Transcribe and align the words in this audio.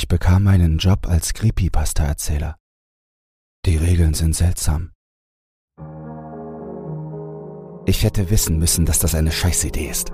Ich 0.00 0.08
bekam 0.08 0.44
meinen 0.44 0.78
Job 0.78 1.06
als 1.06 1.34
Creepypasta-Erzähler. 1.34 2.56
Die 3.66 3.76
Regeln 3.76 4.14
sind 4.14 4.34
seltsam. 4.34 4.92
Ich 7.84 8.02
hätte 8.02 8.30
wissen 8.30 8.58
müssen, 8.58 8.86
dass 8.86 8.98
das 8.98 9.14
eine 9.14 9.30
Scheißidee 9.30 9.90
ist. 9.90 10.10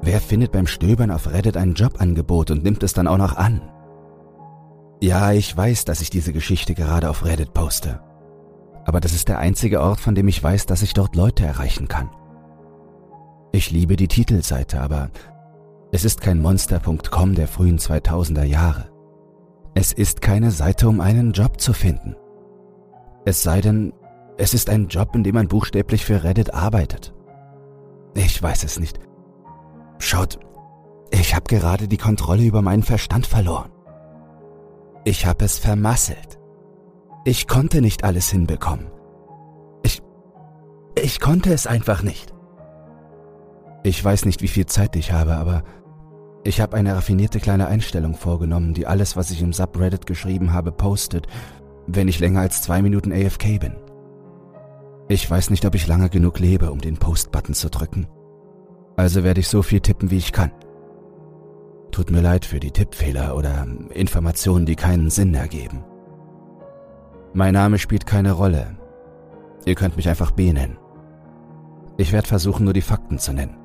Wer 0.00 0.20
findet 0.20 0.50
beim 0.50 0.66
Stöbern 0.66 1.12
auf 1.12 1.30
Reddit 1.30 1.56
ein 1.56 1.74
Jobangebot 1.74 2.50
und 2.50 2.64
nimmt 2.64 2.82
es 2.82 2.92
dann 2.92 3.06
auch 3.06 3.18
noch 3.18 3.36
an? 3.36 3.62
Ja, 5.00 5.30
ich 5.30 5.56
weiß, 5.56 5.84
dass 5.84 6.00
ich 6.00 6.10
diese 6.10 6.32
Geschichte 6.32 6.74
gerade 6.74 7.08
auf 7.08 7.24
Reddit 7.24 7.54
poste. 7.54 8.02
Aber 8.84 8.98
das 8.98 9.12
ist 9.12 9.28
der 9.28 9.38
einzige 9.38 9.80
Ort, 9.80 10.00
von 10.00 10.16
dem 10.16 10.26
ich 10.26 10.42
weiß, 10.42 10.66
dass 10.66 10.82
ich 10.82 10.92
dort 10.92 11.14
Leute 11.14 11.46
erreichen 11.46 11.86
kann. 11.86 12.10
Ich 13.52 13.70
liebe 13.70 13.94
die 13.94 14.08
Titelseite, 14.08 14.80
aber 14.80 15.12
es 15.94 16.06
ist 16.06 16.22
kein 16.22 16.40
Monster.com 16.40 17.34
der 17.34 17.46
frühen 17.46 17.78
2000er 17.78 18.44
Jahre. 18.44 18.90
Es 19.74 19.92
ist 19.92 20.22
keine 20.22 20.50
Seite, 20.50 20.88
um 20.88 21.02
einen 21.02 21.32
Job 21.32 21.60
zu 21.60 21.74
finden. 21.74 22.16
Es 23.26 23.42
sei 23.42 23.60
denn, 23.60 23.92
es 24.38 24.54
ist 24.54 24.70
ein 24.70 24.88
Job, 24.88 25.14
in 25.14 25.22
dem 25.22 25.34
man 25.34 25.48
buchstäblich 25.48 26.06
für 26.06 26.24
Reddit 26.24 26.54
arbeitet. 26.54 27.14
Ich 28.14 28.42
weiß 28.42 28.64
es 28.64 28.80
nicht. 28.80 29.00
Schaut, 29.98 30.38
ich 31.10 31.34
habe 31.34 31.44
gerade 31.44 31.88
die 31.88 31.98
Kontrolle 31.98 32.44
über 32.44 32.62
meinen 32.62 32.82
Verstand 32.82 33.26
verloren. 33.26 33.70
Ich 35.04 35.26
habe 35.26 35.44
es 35.44 35.58
vermasselt. 35.58 36.38
Ich 37.26 37.46
konnte 37.46 37.82
nicht 37.82 38.02
alles 38.02 38.30
hinbekommen. 38.30 38.86
Ich... 39.82 40.00
Ich 40.94 41.20
konnte 41.20 41.52
es 41.52 41.66
einfach 41.66 42.02
nicht. 42.02 42.32
Ich 43.82 44.02
weiß 44.02 44.24
nicht, 44.24 44.42
wie 44.42 44.48
viel 44.48 44.66
Zeit 44.66 44.96
ich 44.96 45.12
habe, 45.12 45.36
aber 45.36 45.64
ich 46.44 46.60
habe 46.60 46.76
eine 46.76 46.96
raffinierte 46.96 47.38
kleine 47.38 47.68
Einstellung 47.68 48.14
vorgenommen, 48.14 48.74
die 48.74 48.86
alles, 48.86 49.16
was 49.16 49.30
ich 49.30 49.42
im 49.42 49.52
Subreddit 49.52 50.06
geschrieben 50.06 50.52
habe, 50.52 50.72
postet, 50.72 51.28
wenn 51.86 52.08
ich 52.08 52.18
länger 52.18 52.40
als 52.40 52.62
zwei 52.62 52.82
Minuten 52.82 53.12
AFK 53.12 53.60
bin. 53.60 53.76
Ich 55.08 55.30
weiß 55.30 55.50
nicht, 55.50 55.64
ob 55.64 55.74
ich 55.74 55.86
lange 55.86 56.08
genug 56.08 56.38
lebe, 56.38 56.72
um 56.72 56.80
den 56.80 56.96
Post-Button 56.96 57.54
zu 57.54 57.70
drücken. 57.70 58.06
Also 58.96 59.24
werde 59.24 59.40
ich 59.40 59.48
so 59.48 59.62
viel 59.62 59.80
tippen, 59.80 60.10
wie 60.10 60.18
ich 60.18 60.32
kann. 60.32 60.50
Tut 61.90 62.10
mir 62.10 62.22
leid 62.22 62.44
für 62.44 62.58
die 62.58 62.70
Tippfehler 62.70 63.36
oder 63.36 63.66
Informationen, 63.90 64.66
die 64.66 64.76
keinen 64.76 65.10
Sinn 65.10 65.34
ergeben. 65.34 65.84
Mein 67.34 67.54
Name 67.54 67.78
spielt 67.78 68.06
keine 68.06 68.32
Rolle. 68.32 68.76
Ihr 69.64 69.74
könnt 69.74 69.96
mich 69.96 70.08
einfach 70.08 70.30
B 70.30 70.52
nennen. 70.52 70.78
Ich 71.98 72.12
werde 72.12 72.26
versuchen, 72.26 72.64
nur 72.64 72.72
die 72.72 72.80
Fakten 72.80 73.18
zu 73.18 73.32
nennen. 73.32 73.61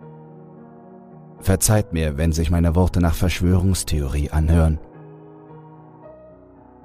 Verzeiht 1.40 1.94
mir, 1.94 2.18
wenn 2.18 2.32
sich 2.34 2.50
meine 2.50 2.76
Worte 2.76 3.00
nach 3.00 3.14
Verschwörungstheorie 3.14 4.32
anhören. 4.32 4.80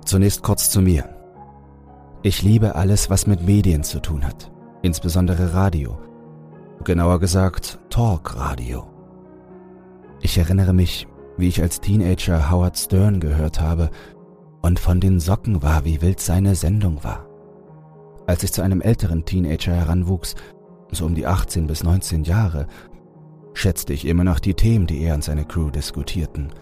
Zunächst 0.05 0.43
kurz 0.43 0.71
zu 0.71 0.81
mir. 0.81 1.09
Ich 2.23 2.43
liebe 2.43 2.75
alles, 2.75 3.11
was 3.11 3.27
mit 3.27 3.43
Medien 3.47 3.83
zu 3.83 4.01
tun 4.01 4.25
hat, 4.25 4.53
insbesondere 4.83 5.55
Radio. 5.55 5.99
Genauer 6.85 7.19
gesagt 7.19 7.79
Talkradio. 7.91 8.87
Ich 10.21 10.39
erinnere 10.39 10.73
mich, 10.73 11.09
wie 11.37 11.49
ich 11.49 11.61
als 11.63 11.81
Teenager 11.81 12.51
Howard 12.51 12.79
Stern 12.79 13.21
gehört 13.21 13.61
habe 13.61 13.91
und 14.61 14.79
von 14.79 15.01
den 15.01 15.19
Socken 15.19 15.63
war, 15.63 15.85
wie 15.85 16.01
wild 16.03 16.21
seine 16.21 16.55
Sendung 16.55 17.03
war. 17.03 17.27
Als 18.27 18.45
ich 18.45 18.53
zu 18.53 18.63
einem 18.63 18.81
älteren 18.81 19.25
Teenager 19.25 19.75
heranwuchs, 19.75 20.37
so 20.93 21.07
um 21.07 21.15
die 21.15 21.27
18 21.27 21.67
bis 21.67 21.83
19 21.83 22.25
Jahre, 22.25 22.67
schätzte 23.55 23.93
ich 23.93 24.07
immer 24.07 24.25
noch 24.25 24.41
die 24.41 24.55
Themen, 24.55 24.87
die 24.87 25.03
er 25.03 25.15
und 25.15 25.25
seine 25.25 25.45
Crew 25.45 25.71
diskutierten. 25.71 26.53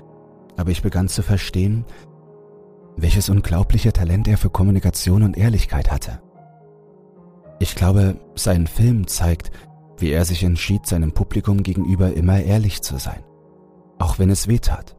Aber 0.57 0.71
ich 0.71 0.83
begann 0.83 1.09
zu 1.09 1.23
verstehen, 1.23 1.85
welches 2.97 3.29
unglaubliche 3.29 3.93
Talent 3.93 4.29
er 4.29 4.39
für 4.39 4.51
Kommunikation 4.51 5.23
und 5.23 5.37
Ehrlichkeit 5.37 5.91
hatte. 5.91 6.21
Ich 7.59 7.75
glaube, 7.75 8.17
sein 8.35 8.67
Film 8.67 9.07
zeigt, 9.07 9.51
wie 9.99 10.11
er 10.11 10.25
sich 10.25 10.43
entschied, 10.43 10.87
seinem 10.87 11.13
Publikum 11.13 11.63
gegenüber 11.63 12.15
immer 12.15 12.41
ehrlich 12.41 12.83
zu 12.83 12.99
sein, 12.99 13.23
auch 13.99 14.19
wenn 14.19 14.31
es 14.31 14.49
weh 14.49 14.59
tat. 14.59 14.97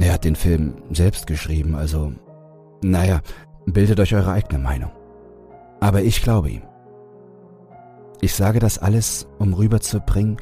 Er 0.00 0.14
hat 0.14 0.24
den 0.24 0.36
Film 0.36 0.76
selbst 0.90 1.26
geschrieben, 1.26 1.74
also, 1.74 2.12
naja, 2.82 3.20
bildet 3.66 4.00
euch 4.00 4.14
eure 4.14 4.32
eigene 4.32 4.58
Meinung. 4.58 4.90
Aber 5.80 6.02
ich 6.02 6.22
glaube 6.22 6.50
ihm. 6.50 6.62
Ich 8.20 8.34
sage 8.34 8.60
das 8.60 8.78
alles, 8.78 9.26
um 9.38 9.52
rüberzubringen, 9.52 10.38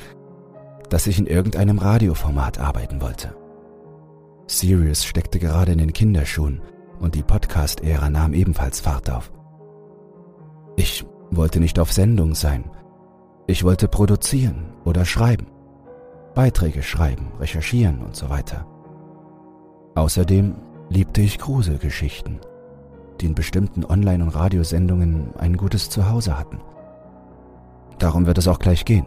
dass 0.91 1.07
ich 1.07 1.19
in 1.19 1.27
irgendeinem 1.27 1.79
Radioformat 1.79 2.59
arbeiten 2.59 3.01
wollte. 3.01 3.35
Sirius 4.47 5.05
steckte 5.05 5.39
gerade 5.39 5.73
in 5.73 5.79
den 5.79 5.93
Kinderschuhen 5.93 6.61
und 6.99 7.15
die 7.15 7.23
Podcast-Ära 7.23 8.11
nahm 8.11 8.35
ebenfalls 8.35 8.81
Fahrt 8.81 9.11
auf. 9.11 9.33
Ich 10.77 11.07
wollte 11.31 11.61
nicht 11.61 11.79
auf 11.79 11.93
Sendung 11.93 12.35
sein. 12.35 12.65
Ich 13.47 13.65
wollte 13.65 13.89
produzieren 13.89 14.75
oder 14.85 15.05
schreiben. 15.05 15.47
Beiträge 16.35 16.83
schreiben, 16.83 17.33
recherchieren 17.39 18.03
und 18.03 18.17
so 18.17 18.29
weiter. 18.29 18.67
Außerdem 19.95 20.57
liebte 20.89 21.21
ich 21.21 21.39
Gruselgeschichten, 21.39 22.41
die 23.21 23.27
in 23.27 23.35
bestimmten 23.35 23.85
Online- 23.85 24.25
und 24.25 24.31
Radiosendungen 24.31 25.37
ein 25.39 25.57
gutes 25.57 25.91
Zuhause 25.91 26.39
hatten. 26.39 26.61
Darum 27.99 28.27
wird 28.27 28.39
es 28.39 28.49
auch 28.49 28.59
gleich 28.59 28.85
gehen. 28.85 29.07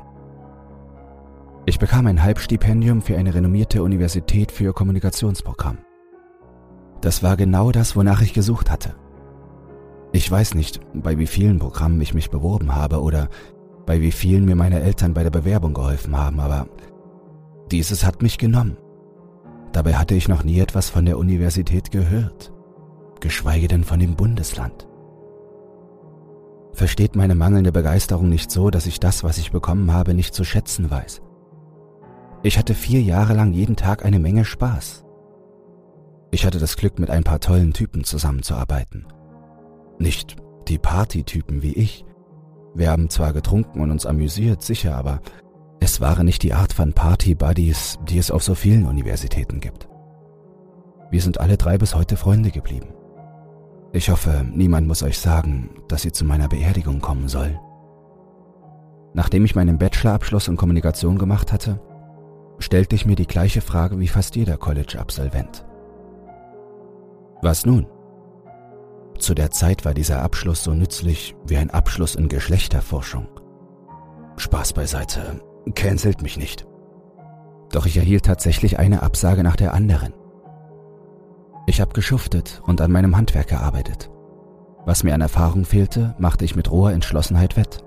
Ich 1.66 1.80
bekam 1.80 2.08
ein 2.08 2.22
Halbstipendium 2.22 3.02
für 3.02 3.18
eine 3.18 3.34
renommierte 3.34 3.84
Universität 3.84 4.52
für 4.52 4.74
Kommunikationsprogramm. 4.74 5.78
Das 7.00 7.24
war 7.24 7.38
genau 7.38 7.72
das, 7.72 7.96
wonach 7.96 8.22
ich 8.22 8.34
gesucht 8.34 8.70
hatte. 8.70 8.96
Ich 10.12 10.30
weiß 10.30 10.56
nicht, 10.56 10.82
bei 10.94 11.18
wie 11.18 11.26
vielen 11.26 11.60
Programmen 11.60 12.02
ich 12.02 12.14
mich 12.14 12.30
beworben 12.30 12.76
habe 12.76 13.02
oder 13.02 13.30
bei 13.86 14.02
wie 14.02 14.12
vielen 14.12 14.46
mir 14.46 14.56
meine 14.56 14.82
Eltern 14.82 15.14
bei 15.14 15.24
der 15.24 15.32
Bewerbung 15.32 15.74
geholfen 15.74 16.18
haben, 16.18 16.40
aber 16.40 16.68
dieses 17.72 18.06
hat 18.06 18.22
mich 18.22 18.38
genommen. 18.38 18.78
Dabei 19.72 19.96
hatte 19.96 20.16
ich 20.16 20.28
noch 20.28 20.44
nie 20.44 20.60
etwas 20.60 20.90
von 20.90 21.06
der 21.06 21.18
Universität 21.18 21.92
gehört, 21.92 22.52
geschweige 23.22 23.68
denn 23.68 23.84
von 23.84 24.00
dem 24.00 24.16
Bundesland. 24.16 24.88
Versteht 26.74 27.16
meine 27.16 27.36
mangelnde 27.36 27.72
Begeisterung 27.72 28.30
nicht 28.30 28.52
so, 28.52 28.70
dass 28.70 28.86
ich 28.86 29.00
das, 29.00 29.24
was 29.24 29.38
ich 29.38 29.52
bekommen 29.52 29.94
habe, 29.94 30.14
nicht 30.14 30.36
zu 30.36 30.44
schätzen 30.44 30.92
weiß. 30.92 31.23
Ich 32.46 32.58
hatte 32.58 32.76
vier 32.76 33.02
Jahre 33.02 33.34
lang 33.34 33.54
jeden 33.54 33.78
Tag 33.78 34.04
eine 34.04 34.20
Menge 34.20 34.44
Spaß. 34.44 35.06
Ich 36.32 36.46
hatte 36.46 36.60
das 36.60 36.76
Glück, 36.76 37.00
mit 37.00 37.10
ein 37.10 37.24
paar 37.24 37.40
tollen 37.40 37.72
Typen 37.72 38.04
zusammenzuarbeiten. 38.04 39.08
Nicht 39.98 40.36
die 40.68 40.78
Partytypen 40.78 41.62
wie 41.62 41.74
ich. 41.74 42.06
Wir 42.76 42.92
haben 42.92 43.10
zwar 43.10 43.32
getrunken 43.32 43.80
und 43.80 43.92
uns 43.92 44.06
amüsiert, 44.06 44.62
sicher, 44.62 44.98
aber 44.98 45.22
es 45.80 46.02
waren 46.02 46.26
nicht 46.26 46.44
die 46.44 46.54
Art 46.54 46.74
von 46.74 46.92
Party-Buddies, 46.92 48.00
die 48.10 48.18
es 48.18 48.30
auf 48.30 48.44
so 48.44 48.56
vielen 48.56 48.88
Universitäten 48.88 49.62
gibt. 49.62 49.88
Wir 51.12 51.22
sind 51.22 51.40
alle 51.40 51.56
drei 51.56 51.78
bis 51.78 51.96
heute 51.96 52.18
Freunde 52.18 52.52
geblieben. 52.52 52.94
Ich 53.94 54.10
hoffe, 54.10 54.46
niemand 54.52 54.88
muss 54.88 55.04
euch 55.04 55.20
sagen, 55.20 55.70
dass 55.88 56.02
sie 56.02 56.12
zu 56.12 56.26
meiner 56.26 56.50
Beerdigung 56.50 57.00
kommen 57.00 57.30
sollen. 57.30 57.58
Nachdem 59.14 59.46
ich 59.46 59.56
meinen 59.56 59.78
Bachelorabschluss 59.78 60.48
in 60.50 60.58
Kommunikation 60.58 61.18
gemacht 61.18 61.54
hatte, 61.54 61.80
stellte 62.60 62.96
ich 62.96 63.06
mir 63.06 63.16
die 63.16 63.28
gleiche 63.28 63.62
Frage 63.62 64.00
wie 64.00 64.08
fast 64.08 64.36
jeder 64.36 64.58
College-Absolvent. 64.58 65.66
Was 67.42 67.66
nun? 67.66 67.88
Zu 69.18 69.34
der 69.34 69.52
Zeit 69.52 69.86
war 69.86 69.94
dieser 69.94 70.22
Abschluss 70.22 70.64
so 70.64 70.74
nützlich 70.74 71.36
wie 71.46 71.58
ein 71.58 71.70
Abschluss 71.70 72.16
in 72.16 72.30
Geschlechterforschung. 72.30 73.28
Spaß 74.38 74.74
beiseite, 74.74 75.42
cancelt 75.76 76.22
mich 76.22 76.38
nicht. 76.38 76.66
Doch 77.72 77.86
ich 77.86 77.98
erhielt 77.98 78.26
tatsächlich 78.26 78.80
eine 78.80 79.04
Absage 79.04 79.44
nach 79.44 79.56
der 79.56 79.74
anderen. 79.74 80.14
Ich 81.68 81.82
habe 81.82 81.94
geschuftet 81.94 82.62
und 82.66 82.82
an 82.82 82.92
meinem 82.92 83.16
Handwerk 83.16 83.48
gearbeitet. 83.48 84.10
Was 84.86 85.04
mir 85.04 85.14
an 85.14 85.22
Erfahrung 85.22 85.64
fehlte, 85.64 86.16
machte 86.18 86.44
ich 86.44 86.56
mit 86.56 86.70
roher 86.70 86.92
Entschlossenheit 86.92 87.56
wett. 87.56 87.84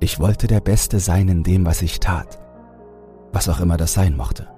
Ich 0.00 0.20
wollte 0.20 0.46
der 0.46 0.60
Beste 0.60 1.00
sein 1.00 1.28
in 1.28 1.42
dem, 1.42 1.66
was 1.66 1.82
ich 1.82 1.98
tat 1.98 2.43
was 3.34 3.48
auch 3.48 3.60
immer 3.60 3.76
das 3.76 3.92
sein 3.92 4.16
mochte. 4.16 4.48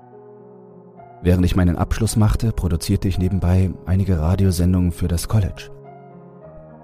Während 1.23 1.45
ich 1.45 1.57
meinen 1.57 1.77
Abschluss 1.77 2.15
machte, 2.15 2.53
produzierte 2.53 3.09
ich 3.09 3.19
nebenbei 3.19 3.71
einige 3.87 4.21
Radiosendungen 4.21 4.93
für 4.93 5.09
das 5.09 5.29
College. 5.29 5.71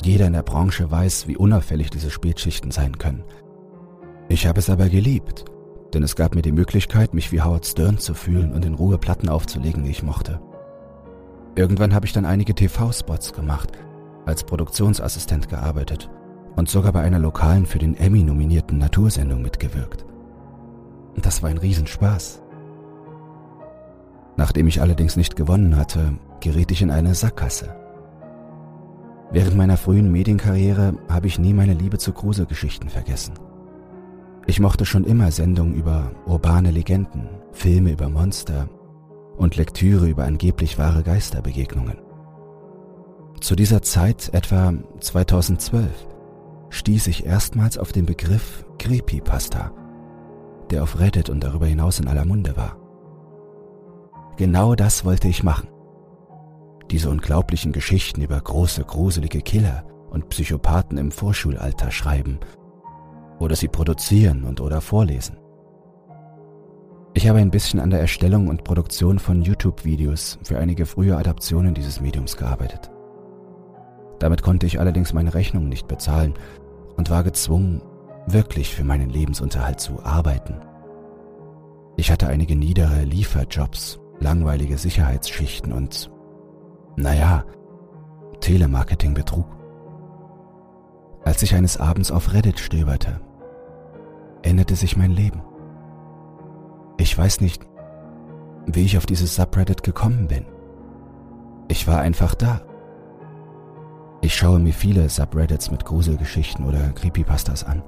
Jeder 0.02 0.26
in 0.26 0.32
der 0.32 0.42
Branche 0.42 0.90
weiß, 0.90 1.28
wie 1.28 1.36
unauffällig 1.36 1.90
diese 1.90 2.10
Spätschichten 2.10 2.70
sein 2.70 2.98
können. 2.98 3.24
Ich 4.28 4.46
habe 4.46 4.58
es 4.58 4.70
aber 4.70 4.88
geliebt, 4.88 5.44
denn 5.92 6.02
es 6.02 6.16
gab 6.16 6.34
mir 6.34 6.42
die 6.42 6.50
Möglichkeit, 6.50 7.12
mich 7.12 7.30
wie 7.30 7.42
Howard 7.42 7.66
Stern 7.66 7.98
zu 7.98 8.14
fühlen 8.14 8.52
und 8.52 8.64
in 8.64 8.74
Ruhe 8.74 8.98
Platten 8.98 9.28
aufzulegen, 9.28 9.84
die 9.84 9.90
ich 9.90 10.02
mochte. 10.02 10.40
Irgendwann 11.54 11.94
habe 11.94 12.06
ich 12.06 12.12
dann 12.12 12.24
einige 12.24 12.54
TV-Spots 12.54 13.34
gemacht, 13.34 13.70
als 14.24 14.44
Produktionsassistent 14.44 15.50
gearbeitet 15.50 16.08
und 16.56 16.70
sogar 16.70 16.92
bei 16.92 17.02
einer 17.02 17.18
lokalen 17.18 17.66
für 17.66 17.78
den 17.78 17.96
Emmy 17.96 18.24
nominierten 18.24 18.78
Natursendung 18.78 19.42
mitgewirkt. 19.42 20.06
Das 21.16 21.42
war 21.42 21.50
ein 21.50 21.58
Riesenspaß. 21.58 22.42
Nachdem 24.36 24.66
ich 24.66 24.80
allerdings 24.80 25.16
nicht 25.16 25.36
gewonnen 25.36 25.76
hatte, 25.76 26.14
geriet 26.40 26.70
ich 26.70 26.82
in 26.82 26.90
eine 26.90 27.14
Sackgasse. 27.14 27.76
Während 29.30 29.56
meiner 29.56 29.76
frühen 29.76 30.12
Medienkarriere 30.12 30.94
habe 31.08 31.26
ich 31.26 31.38
nie 31.38 31.54
meine 31.54 31.74
Liebe 31.74 31.98
zu 31.98 32.12
Gruselgeschichten 32.12 32.88
vergessen. 32.90 33.34
Ich 34.46 34.60
mochte 34.60 34.84
schon 34.84 35.04
immer 35.04 35.30
Sendungen 35.30 35.74
über 35.74 36.10
urbane 36.26 36.70
Legenden, 36.70 37.28
Filme 37.52 37.92
über 37.92 38.08
Monster 38.08 38.68
und 39.36 39.56
Lektüre 39.56 40.08
über 40.08 40.24
angeblich 40.24 40.78
wahre 40.78 41.02
Geisterbegegnungen. 41.02 41.98
Zu 43.40 43.56
dieser 43.56 43.82
Zeit, 43.82 44.30
etwa 44.32 44.74
2012, 45.00 45.88
stieß 46.70 47.06
ich 47.06 47.26
erstmals 47.26 47.78
auf 47.78 47.92
den 47.92 48.06
Begriff 48.06 48.64
Creepypasta, 48.78 49.72
der 50.70 50.82
auf 50.82 50.98
Reddit 50.98 51.30
und 51.30 51.42
darüber 51.42 51.66
hinaus 51.66 52.00
in 52.00 52.08
aller 52.08 52.24
Munde 52.24 52.56
war. 52.56 52.76
Genau 54.36 54.74
das 54.74 55.04
wollte 55.04 55.28
ich 55.28 55.42
machen. 55.42 55.68
Diese 56.90 57.10
unglaublichen 57.10 57.72
Geschichten 57.72 58.22
über 58.22 58.40
große, 58.40 58.84
gruselige 58.84 59.40
Killer 59.40 59.84
und 60.10 60.28
Psychopathen 60.28 60.98
im 60.98 61.10
Vorschulalter 61.10 61.90
schreiben 61.90 62.38
oder 63.38 63.56
sie 63.56 63.68
produzieren 63.68 64.44
und 64.44 64.60
oder 64.60 64.80
vorlesen. 64.80 65.36
Ich 67.14 67.28
habe 67.28 67.40
ein 67.40 67.50
bisschen 67.50 67.80
an 67.80 67.90
der 67.90 68.00
Erstellung 68.00 68.48
und 68.48 68.64
Produktion 68.64 69.18
von 69.18 69.42
YouTube-Videos 69.42 70.38
für 70.42 70.58
einige 70.58 70.86
frühe 70.86 71.16
Adaptionen 71.16 71.74
dieses 71.74 72.00
Mediums 72.00 72.36
gearbeitet. 72.36 72.90
Damit 74.18 74.42
konnte 74.42 74.66
ich 74.66 74.80
allerdings 74.80 75.12
meine 75.12 75.34
Rechnung 75.34 75.68
nicht 75.68 75.88
bezahlen 75.88 76.34
und 76.96 77.10
war 77.10 77.22
gezwungen, 77.22 77.82
wirklich 78.26 78.74
für 78.74 78.84
meinen 78.84 79.10
Lebensunterhalt 79.10 79.80
zu 79.80 80.04
arbeiten. 80.04 80.60
Ich 81.96 82.10
hatte 82.10 82.28
einige 82.28 82.56
niedere 82.56 83.02
Lieferjobs, 83.02 84.00
langweilige 84.18 84.78
Sicherheitsschichten 84.78 85.72
und, 85.72 86.10
naja, 86.96 87.44
Telemarketing-Betrug. 88.40 89.46
Als 91.24 91.42
ich 91.42 91.54
eines 91.54 91.76
Abends 91.76 92.10
auf 92.10 92.32
Reddit 92.32 92.58
stöberte, 92.58 93.20
änderte 94.42 94.74
sich 94.74 94.96
mein 94.96 95.12
Leben. 95.12 95.42
Ich 96.98 97.16
weiß 97.16 97.40
nicht, 97.40 97.66
wie 98.66 98.84
ich 98.84 98.96
auf 98.96 99.06
dieses 99.06 99.36
Subreddit 99.36 99.82
gekommen 99.82 100.28
bin. 100.28 100.46
Ich 101.68 101.86
war 101.86 102.00
einfach 102.00 102.34
da. 102.34 102.62
Ich 104.20 104.34
schaue 104.34 104.58
mir 104.58 104.72
viele 104.72 105.08
Subreddits 105.08 105.70
mit 105.70 105.84
Gruselgeschichten 105.84 106.64
oder 106.64 106.90
Creepypastas 106.90 107.64
an. 107.64 107.82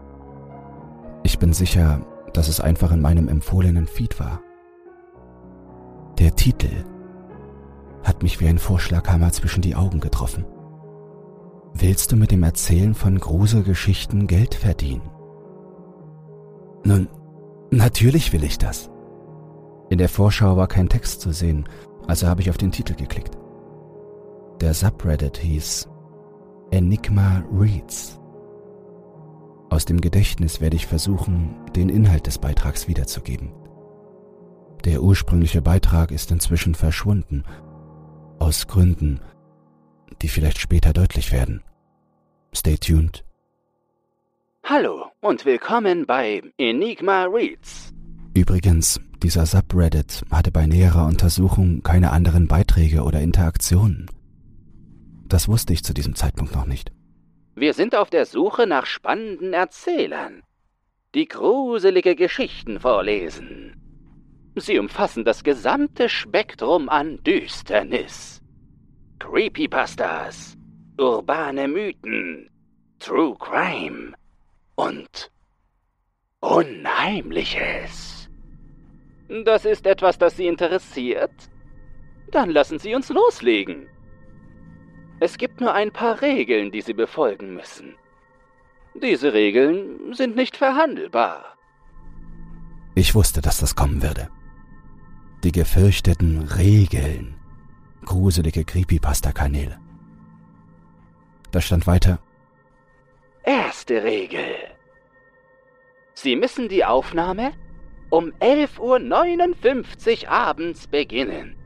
Ich 1.25 1.39
bin 1.39 1.55
sicher, 1.55 2.01
dass 2.35 2.49
es 2.49 2.61
einfach 2.61 2.93
in 2.93 3.01
meinem 3.01 3.29
empfohlenen 3.29 3.87
Feed 3.87 4.21
war. 4.21 4.41
Der 6.19 6.37
Titel 6.37 6.85
hat 8.05 8.23
mich 8.23 8.41
wie 8.41 8.47
ein 8.47 8.59
Vorschlaghammer 8.59 9.33
zwischen 9.33 9.63
die 9.63 9.75
Augen 9.75 10.01
getroffen. 10.01 10.45
Willst 11.73 12.13
du 12.13 12.17
mit 12.17 12.31
dem 12.31 12.43
Erzählen 12.43 12.95
von 12.95 13.19
Gruselgeschichten 13.19 14.27
Geld 14.27 14.55
verdienen? 14.55 15.11
Nun, 16.85 17.09
natürlich 17.71 18.33
will 18.35 18.45
ich 18.45 18.59
das. 18.59 18.91
In 19.89 19.97
der 19.97 20.11
Vorschau 20.11 20.59
war 20.59 20.69
kein 20.69 20.91
Text 20.91 21.23
zu 21.23 21.33
sehen, 21.33 21.67
also 22.07 22.27
habe 22.27 22.43
ich 22.43 22.51
auf 22.51 22.59
den 22.59 22.71
Titel 22.71 22.95
geklickt. 22.95 23.37
Der 24.61 24.75
Subreddit 24.75 25.39
hieß 25.39 25.89
Enigma 26.71 27.43
Reads. 27.51 28.21
Aus 29.75 29.87
dem 29.87 30.01
Gedächtnis 30.01 30.61
werde 30.61 30.77
ich 30.77 30.87
versuchen, 30.87 31.57
den 31.75 31.89
Inhalt 31.89 32.29
des 32.29 32.39
Beitrags 32.39 32.87
wiederzugeben. 32.87 33.51
Der 34.85 35.03
ursprüngliche 35.03 35.63
Beitrag 35.63 36.13
ist 36.13 36.31
inzwischen 36.31 36.77
verschwunden, 36.77 37.43
aus 38.39 38.69
Gründen, 38.69 39.19
die 40.23 40.29
vielleicht 40.29 40.61
später 40.61 40.93
deutlich 40.93 41.33
werden. 41.33 41.65
Stay 42.55 42.79
tuned. 42.79 43.25
Hallo 44.63 45.07
und 45.21 45.45
willkommen 45.45 46.07
bei 46.07 46.41
Enigma 46.57 47.25
Reads. 47.25 47.93
Übrigens, 48.33 49.01
dieser 49.25 49.45
Subreddit 49.45 50.25
hatte 50.31 50.53
bei 50.53 50.67
näherer 50.69 51.05
Untersuchung 51.07 51.83
keine 51.83 52.13
anderen 52.13 52.47
Beiträge 52.47 53.03
oder 53.03 53.21
Interaktionen. 53.23 54.09
Das 55.27 55.49
wusste 55.49 55.73
ich 55.73 55.83
zu 55.83 55.93
diesem 55.93 56.15
Zeitpunkt 56.15 56.55
noch 56.55 56.67
nicht. 56.67 56.93
Wir 57.57 57.73
sind 57.73 57.95
auf 57.95 58.11
der 58.11 58.27
Suche 58.27 58.67
nach 58.67 58.85
spannenden 58.87 59.53
Erzählern, 59.53 60.43
die 61.15 61.27
gruselige 61.27 62.17
Geschichten 62.17 62.81
vorlesen. 62.81 63.81
Sie 64.57 64.79
umfassen 64.79 65.25
das 65.25 65.45
gesamte 65.45 66.09
Spektrum 66.09 66.89
an 66.89 67.23
Düsternis. 67.23 68.41
Creepypastas, 69.21 70.57
urbane 70.99 71.69
Mythen, 71.69 72.51
True 72.99 73.37
Crime 73.39 74.15
und 74.75 75.31
Unheimliches. 76.41 78.29
Das 79.45 79.65
ist 79.65 79.87
etwas, 79.87 80.19
das 80.19 80.37
Sie 80.37 80.47
interessiert? 80.47 81.33
Dann 82.33 82.51
lassen 82.51 82.79
Sie 82.79 82.95
uns 82.95 83.09
loslegen. 83.11 83.89
Es 85.21 85.39
gibt 85.39 85.61
nur 85.61 85.73
ein 85.73 85.91
paar 85.91 86.21
Regeln, 86.23 86.71
die 86.71 86.81
Sie 86.81 86.95
befolgen 86.95 87.55
müssen. 87.55 87.95
Diese 88.95 89.33
Regeln 89.33 90.15
sind 90.15 90.37
nicht 90.37 90.57
verhandelbar. 90.57 91.57
Ich 92.95 93.15
wusste, 93.15 93.41
dass 93.41 93.59
das 93.59 93.75
kommen 93.75 94.03
würde. 94.03 94.29
Die 95.43 95.53
gefürchteten 95.53 96.43
Regeln. 96.43 97.35
Gruselige 98.05 98.65
Creepypasta-Kanäle. 98.65 99.79
Da 101.51 101.61
stand 101.61 101.87
weiter. 101.87 102.19
Erste 103.45 104.03
Regel. 104.03 104.55
Sie 106.15 106.37
müssen 106.37 106.69
die 106.69 106.85
Aufnahme 106.85 107.53
um 108.11 108.33
11.59 108.41 110.23
Uhr 110.23 110.31
abends 110.31 110.87
beginnen, 110.87 111.57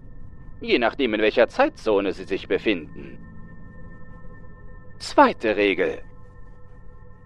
je 0.61 0.79
nachdem 0.79 1.15
in 1.15 1.21
welcher 1.21 1.49
Zeitzone 1.49 2.13
Sie 2.13 2.25
sich 2.25 2.49
befinden. 2.49 3.28
Zweite 4.99 5.57
Regel. 5.57 6.03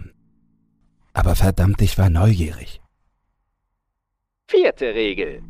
Aber 1.12 1.34
verdammt, 1.34 1.82
ich 1.82 1.98
war 1.98 2.10
neugierig. 2.10 2.80
Vierte 4.48 4.94
Regel. 4.94 5.42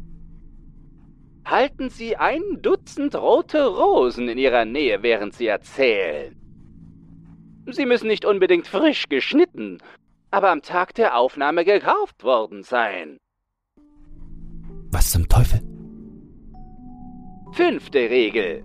Halten 1.44 1.90
Sie 1.90 2.16
ein 2.16 2.42
Dutzend 2.62 3.14
rote 3.14 3.66
Rosen 3.66 4.28
in 4.28 4.38
Ihrer 4.38 4.64
Nähe, 4.64 5.02
während 5.02 5.34
Sie 5.34 5.46
erzählen. 5.46 6.36
Sie 7.70 7.86
müssen 7.86 8.08
nicht 8.08 8.24
unbedingt 8.24 8.66
frisch 8.66 9.08
geschnitten 9.08 9.78
aber 10.30 10.50
am 10.50 10.62
Tag 10.62 10.94
der 10.94 11.16
Aufnahme 11.16 11.64
gekauft 11.64 12.22
worden 12.22 12.62
sein. 12.62 13.18
Was 14.90 15.10
zum 15.10 15.28
Teufel? 15.28 15.60
Fünfte 17.52 17.98
Regel. 17.98 18.64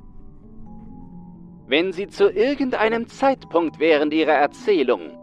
Wenn 1.67 1.91
Sie 1.91 2.07
zu 2.07 2.29
irgendeinem 2.29 3.07
Zeitpunkt 3.07 3.79
während 3.79 4.13
Ihrer 4.13 4.33
Erzählung 4.33 5.17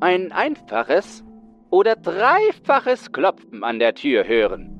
ein 0.00 0.30
einfaches 0.30 1.24
oder 1.70 1.96
dreifaches 1.96 3.12
Klopfen 3.12 3.64
an 3.64 3.78
der 3.78 3.94
Tür 3.94 4.26
hören, 4.26 4.76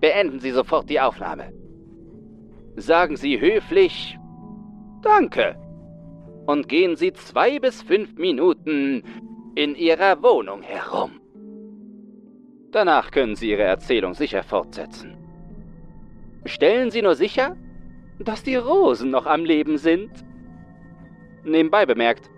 beenden 0.00 0.40
Sie 0.40 0.50
sofort 0.50 0.90
die 0.90 1.00
Aufnahme. 1.00 1.52
Sagen 2.76 3.16
Sie 3.16 3.40
höflich 3.40 4.18
Danke. 5.02 5.56
Und 6.46 6.68
gehen 6.68 6.96
Sie 6.96 7.12
zwei 7.12 7.58
bis 7.58 7.82
fünf 7.82 8.16
Minuten 8.16 9.02
in 9.54 9.74
Ihrer 9.74 10.22
Wohnung 10.22 10.62
herum. 10.62 11.20
Danach 12.72 13.10
können 13.10 13.36
Sie 13.36 13.50
Ihre 13.50 13.62
Erzählung 13.62 14.14
sicher 14.14 14.42
fortsetzen. 14.42 15.16
Stellen 16.44 16.90
Sie 16.90 17.02
nur 17.02 17.14
sicher, 17.14 17.56
dass 18.24 18.42
die 18.42 18.56
Rosen 18.56 19.10
noch 19.10 19.26
am 19.26 19.44
Leben 19.44 19.78
sind. 19.78 20.10
Nebenbei 21.44 21.86
bemerkt, 21.86 22.30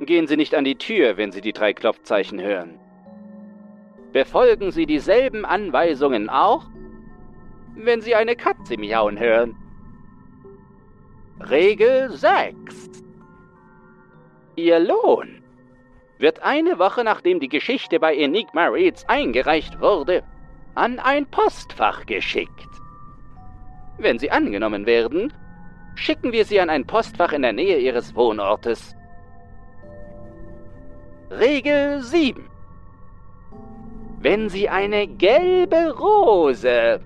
gehen 0.00 0.26
Sie 0.26 0.36
nicht 0.36 0.54
an 0.54 0.64
die 0.64 0.76
Tür, 0.76 1.16
wenn 1.16 1.32
Sie 1.32 1.40
die 1.40 1.52
drei 1.52 1.72
Klopfzeichen 1.72 2.40
hören. 2.40 2.78
Befolgen 4.12 4.72
Sie 4.72 4.86
dieselben 4.86 5.44
Anweisungen 5.44 6.28
auch, 6.28 6.66
wenn 7.76 8.00
Sie 8.00 8.14
eine 8.14 8.36
Katze 8.36 8.76
miauen 8.76 9.18
hören. 9.18 9.56
Regel 11.48 12.10
6. 12.10 12.90
Ihr 14.56 14.78
Lohn 14.78 15.42
wird 16.18 16.42
eine 16.42 16.78
Woche 16.78 17.02
nachdem 17.02 17.40
die 17.40 17.48
Geschichte 17.48 17.98
bei 17.98 18.14
Enigma 18.14 18.66
Reads 18.66 19.08
eingereicht 19.08 19.80
wurde, 19.80 20.22
an 20.74 20.98
ein 20.98 21.26
Postfach 21.26 22.04
geschickt. 22.06 22.69
Wenn 24.00 24.18
Sie 24.18 24.30
angenommen 24.30 24.86
werden, 24.86 25.30
schicken 25.94 26.32
wir 26.32 26.46
Sie 26.46 26.58
an 26.58 26.70
ein 26.70 26.86
Postfach 26.86 27.32
in 27.32 27.42
der 27.42 27.52
Nähe 27.52 27.78
Ihres 27.78 28.14
Wohnortes. 28.14 28.96
Regel 31.30 32.02
7. 32.02 32.48
Wenn 34.20 34.48
Sie 34.48 34.70
eine 34.70 35.06
gelbe 35.06 35.94
Rose. 35.98 37.00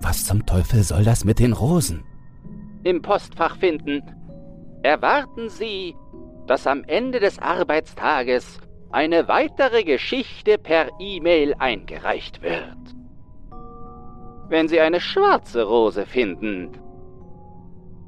Was 0.00 0.24
zum 0.24 0.46
Teufel 0.46 0.84
soll 0.84 1.02
das 1.02 1.24
mit 1.24 1.40
den 1.40 1.52
Rosen? 1.52 2.04
Im 2.84 3.02
Postfach 3.02 3.56
finden, 3.56 4.02
erwarten 4.82 5.48
Sie, 5.48 5.96
dass 6.46 6.68
am 6.68 6.84
Ende 6.84 7.18
des 7.18 7.40
Arbeitstages 7.40 8.60
eine 8.92 9.26
weitere 9.26 9.82
Geschichte 9.82 10.58
per 10.58 10.90
E-Mail 11.00 11.54
eingereicht 11.58 12.40
wird. 12.40 12.95
Wenn 14.48 14.68
Sie 14.68 14.80
eine 14.80 15.00
schwarze 15.00 15.64
Rose 15.64 16.06
finden, 16.06 16.70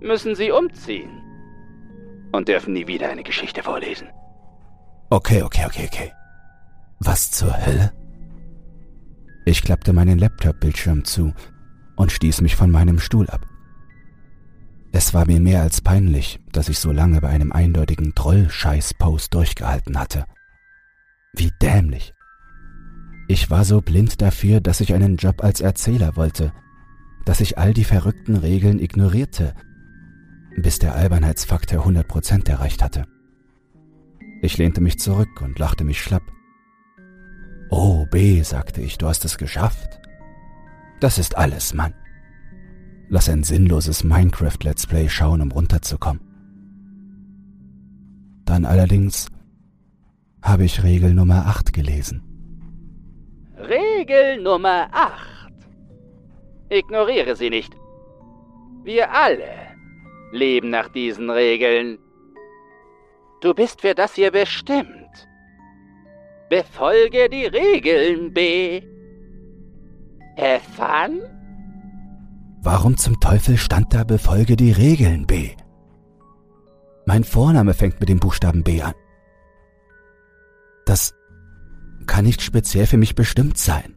müssen 0.01 0.35
Sie 0.35 0.51
umziehen 0.51 1.23
und 2.33 2.49
dürfen 2.49 2.75
nie 2.75 2.87
wieder 2.87 3.09
eine 3.09 3.23
Geschichte 3.23 3.63
vorlesen. 3.63 4.09
Okay, 5.11 5.43
okay, 5.43 5.65
okay, 5.67 5.89
okay. 5.91 6.13
Was 7.01 7.31
zur 7.31 7.55
Hölle? 7.67 7.93
Ich 9.47 9.63
klappte 9.63 9.93
meinen 9.93 10.19
Laptop-Bildschirm 10.19 11.05
zu 11.05 11.33
und 11.97 12.13
stieß 12.13 12.43
mich 12.43 12.55
von 12.55 12.71
meinem 12.71 12.99
Stuhl 12.99 13.29
ab. 13.31 13.47
Es 14.93 15.15
war 15.15 15.27
mir 15.27 15.41
mehr 15.41 15.63
als 15.63 15.81
peinlich, 15.81 16.41
dass 16.53 16.69
ich 16.69 16.79
so 16.79 16.93
lange 16.93 17.21
bei 17.21 17.29
einem 17.29 17.53
eindeutigen 17.53 18.15
Troll-Scheiß-Post 18.15 19.35
durchgehalten 19.35 19.99
hatte. 19.99 20.25
Wie 21.35 21.51
dämlich. 21.63 22.15
Ich 23.31 23.51
war 23.51 23.65
so 23.65 23.83
blind 23.83 24.23
dafür, 24.23 24.63
dass 24.63 24.81
ich 24.81 24.95
einen 24.95 25.17
Job 25.17 25.45
als 25.45 25.61
Erzähler 25.61 26.17
wollte, 26.17 26.51
dass 27.27 27.43
ich 27.43 27.59
all 27.59 27.75
die 27.75 27.85
verrückten 27.85 28.37
Regeln 28.37 28.81
ignorierte, 28.81 29.53
bis 30.57 30.79
der 30.79 30.95
Albernheitsfaktor 30.95 31.87
100% 31.87 32.49
erreicht 32.49 32.83
hatte. 32.83 33.05
Ich 34.41 34.57
lehnte 34.57 34.81
mich 34.81 34.99
zurück 34.99 35.43
und 35.43 35.59
lachte 35.59 35.85
mich 35.85 36.01
schlapp. 36.01 36.23
Oh, 37.69 38.07
B, 38.07 38.41
sagte 38.43 38.81
ich, 38.81 38.97
du 38.97 39.07
hast 39.07 39.27
es 39.27 39.37
geschafft. 39.37 40.01
Das 41.01 41.19
ist 41.19 41.37
alles, 41.37 41.75
Mann. 41.75 41.93
Lass 43.11 43.29
ein 43.29 43.43
sinnloses 43.43 44.05
Minecraft-Let's 44.05 44.87
Play 44.87 45.11
schauen, 45.11 45.43
um 45.43 45.53
runterzukommen. 45.53 46.23
Dann 48.47 48.65
allerdings 48.65 49.29
habe 50.41 50.65
ich 50.65 50.83
Regel 50.83 51.13
Nummer 51.13 51.45
8 51.45 51.75
gelesen. 51.75 52.23
Regel 53.59 54.41
Nummer 54.41 54.89
8. 54.93 55.53
Ignoriere 56.69 57.35
sie 57.35 57.51
nicht. 57.51 57.75
Wir 58.85 59.13
alle 59.13 59.49
leben 60.33 60.71
nach 60.71 60.89
diesen 60.89 61.29
Regeln. 61.31 61.99
Du 63.41 63.55
bist 63.55 63.81
für 63.81 63.95
das 63.95 64.15
hier 64.15 64.31
bestimmt. 64.31 65.29
Befolge 66.49 67.29
die 67.29 67.47
Regeln, 67.47 68.33
B. 68.33 68.83
Evan? 70.37 71.21
Warum 72.63 72.97
zum 72.97 73.19
Teufel 73.21 73.57
stand 73.57 73.93
da 73.93 74.05
Befolge 74.05 74.57
die 74.57 74.73
Regeln, 74.73 75.27
B? 75.27 75.51
Mein 77.07 77.25
Vorname 77.25 77.75
fängt 77.75 78.01
mit 78.01 78.09
dem 78.09 78.21
Buchstaben 78.21 78.63
B 78.63 78.83
an. 78.83 78.95
Das 80.85 81.18
kann 82.09 82.25
nicht 82.25 82.43
speziell 82.43 82.87
für 82.87 82.97
mich 82.97 83.15
bestimmt 83.15 83.59
sein. 83.59 83.95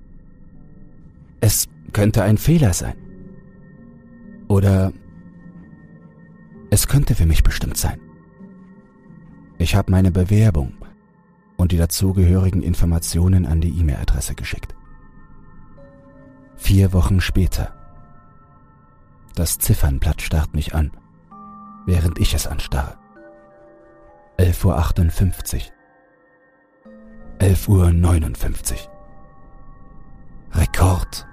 Es 1.40 1.68
könnte 1.94 2.22
ein 2.22 2.38
Fehler 2.38 2.74
sein. 2.74 2.96
Oder 4.48 4.94
es 6.70 6.88
könnte 6.88 7.16
für 7.16 7.26
mich 7.26 7.42
bestimmt 7.42 7.78
sein. 7.78 8.00
Ich 9.58 9.76
habe 9.76 9.92
meine 9.92 10.12
Bewerbung 10.12 10.74
und 11.58 11.72
die 11.72 11.78
dazugehörigen 11.78 12.62
Informationen 12.62 13.46
an 13.48 13.62
die 13.62 13.70
E-Mail-Adresse 13.80 14.36
geschickt. 14.36 14.76
Vier 16.58 16.94
Wochen 16.94 17.22
später. 17.22 17.74
Das 19.36 19.58
Ziffernblatt 19.58 20.22
starrt 20.22 20.54
mich 20.54 20.76
an, 20.76 20.92
während 21.86 22.20
ich 22.20 22.34
es 22.34 22.46
anstarre. 22.46 22.98
11.58 24.38 25.56
Uhr. 25.56 25.81
11.59 27.42 28.74
Uhr. 28.74 28.78
Rekord. 30.54 31.26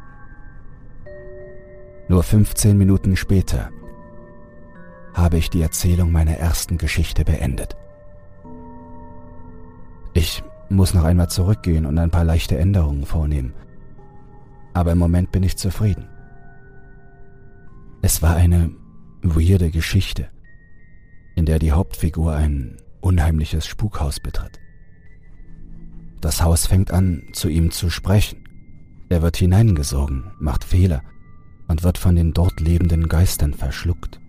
Nur 2.08 2.22
15 2.22 2.78
Minuten 2.78 3.14
später 3.14 3.68
habe 5.12 5.36
ich 5.36 5.50
die 5.50 5.60
Erzählung 5.60 6.10
meiner 6.10 6.32
ersten 6.32 6.78
Geschichte 6.78 7.26
beendet. 7.26 7.76
Ich 10.14 10.42
muss 10.70 10.94
noch 10.94 11.04
einmal 11.04 11.28
zurückgehen 11.28 11.84
und 11.84 11.98
ein 11.98 12.10
paar 12.10 12.24
leichte 12.24 12.56
Änderungen 12.56 13.04
vornehmen. 13.04 13.52
Aber 14.72 14.92
im 14.92 14.98
Moment 14.98 15.30
bin 15.30 15.42
ich 15.42 15.58
zufrieden. 15.58 16.08
Es 18.00 18.22
war 18.22 18.34
eine 18.34 18.70
weirde 19.20 19.70
Geschichte, 19.70 20.30
in 21.34 21.44
der 21.44 21.58
die 21.58 21.72
Hauptfigur 21.72 22.34
ein 22.34 22.78
unheimliches 23.02 23.66
Spukhaus 23.66 24.20
betritt. 24.20 24.58
Das 26.20 26.42
Haus 26.42 26.66
fängt 26.66 26.90
an, 26.90 27.24
zu 27.32 27.48
ihm 27.48 27.70
zu 27.70 27.90
sprechen. 27.90 28.44
Er 29.08 29.22
wird 29.22 29.36
hineingesogen, 29.36 30.32
macht 30.38 30.64
Fehler 30.64 31.02
und 31.68 31.82
wird 31.82 31.98
von 31.98 32.16
den 32.16 32.32
dort 32.32 32.60
lebenden 32.60 33.08
Geistern 33.08 33.54
verschluckt. 33.54 34.20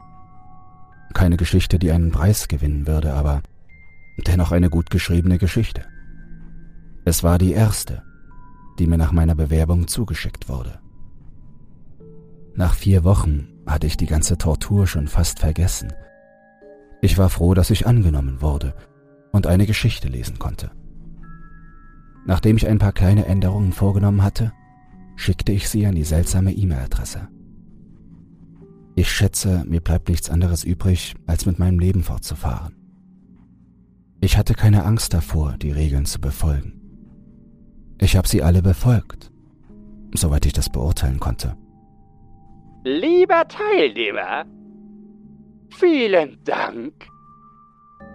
Keine 1.13 1.37
Geschichte, 1.37 1.79
die 1.79 1.91
einen 1.91 2.11
Preis 2.11 2.47
gewinnen 2.47 2.85
würde, 2.85 3.13
aber 3.13 3.41
dennoch 4.27 4.51
eine 4.51 4.69
gut 4.69 4.89
geschriebene 4.89 5.37
Geschichte. 5.37 5.85
Es 7.05 7.23
war 7.23 7.37
die 7.37 7.53
erste, 7.53 8.03
die 8.77 8.85
mir 8.85 8.97
nach 8.97 9.11
meiner 9.11 9.35
Bewerbung 9.35 9.87
zugeschickt 9.87 10.47
wurde. 10.47 10.79
Nach 12.55 12.73
vier 12.73 13.03
Wochen 13.03 13.47
hatte 13.65 13.87
ich 13.87 13.97
die 13.97 14.05
ganze 14.05 14.37
Tortur 14.37 14.85
schon 14.85 15.07
fast 15.07 15.39
vergessen. 15.39 15.93
Ich 17.01 17.17
war 17.17 17.29
froh, 17.29 17.53
dass 17.53 17.69
ich 17.69 17.87
angenommen 17.87 18.41
wurde 18.41 18.75
und 19.31 19.47
eine 19.47 19.65
Geschichte 19.65 20.07
lesen 20.07 20.39
konnte. 20.39 20.71
Nachdem 22.25 22.57
ich 22.57 22.67
ein 22.67 22.79
paar 22.79 22.91
kleine 22.91 23.25
Änderungen 23.25 23.71
vorgenommen 23.71 24.23
hatte, 24.23 24.53
schickte 25.15 25.51
ich 25.51 25.69
sie 25.69 25.85
an 25.85 25.95
die 25.95 26.03
seltsame 26.03 26.53
E-Mail-Adresse. 26.53 27.27
Ich 28.95 29.11
schätze, 29.11 29.63
mir 29.65 29.81
bleibt 29.81 30.09
nichts 30.09 30.29
anderes 30.29 30.63
übrig, 30.63 31.15
als 31.25 31.45
mit 31.45 31.59
meinem 31.59 31.79
Leben 31.79 32.03
fortzufahren. 32.03 32.75
Ich 34.21 34.37
hatte 34.37 34.53
keine 34.53 34.83
Angst 34.83 35.13
davor, 35.13 35.55
die 35.57 35.71
Regeln 35.71 36.05
zu 36.05 36.19
befolgen. 36.19 36.73
Ich 38.01 38.17
habe 38.17 38.27
sie 38.27 38.43
alle 38.43 38.61
befolgt, 38.61 39.31
soweit 40.13 40.45
ich 40.45 40.53
das 40.53 40.69
beurteilen 40.69 41.19
konnte. 41.19 41.55
Lieber 42.83 43.47
Teilnehmer, 43.47 44.45
vielen 45.69 46.41
Dank. 46.43 47.07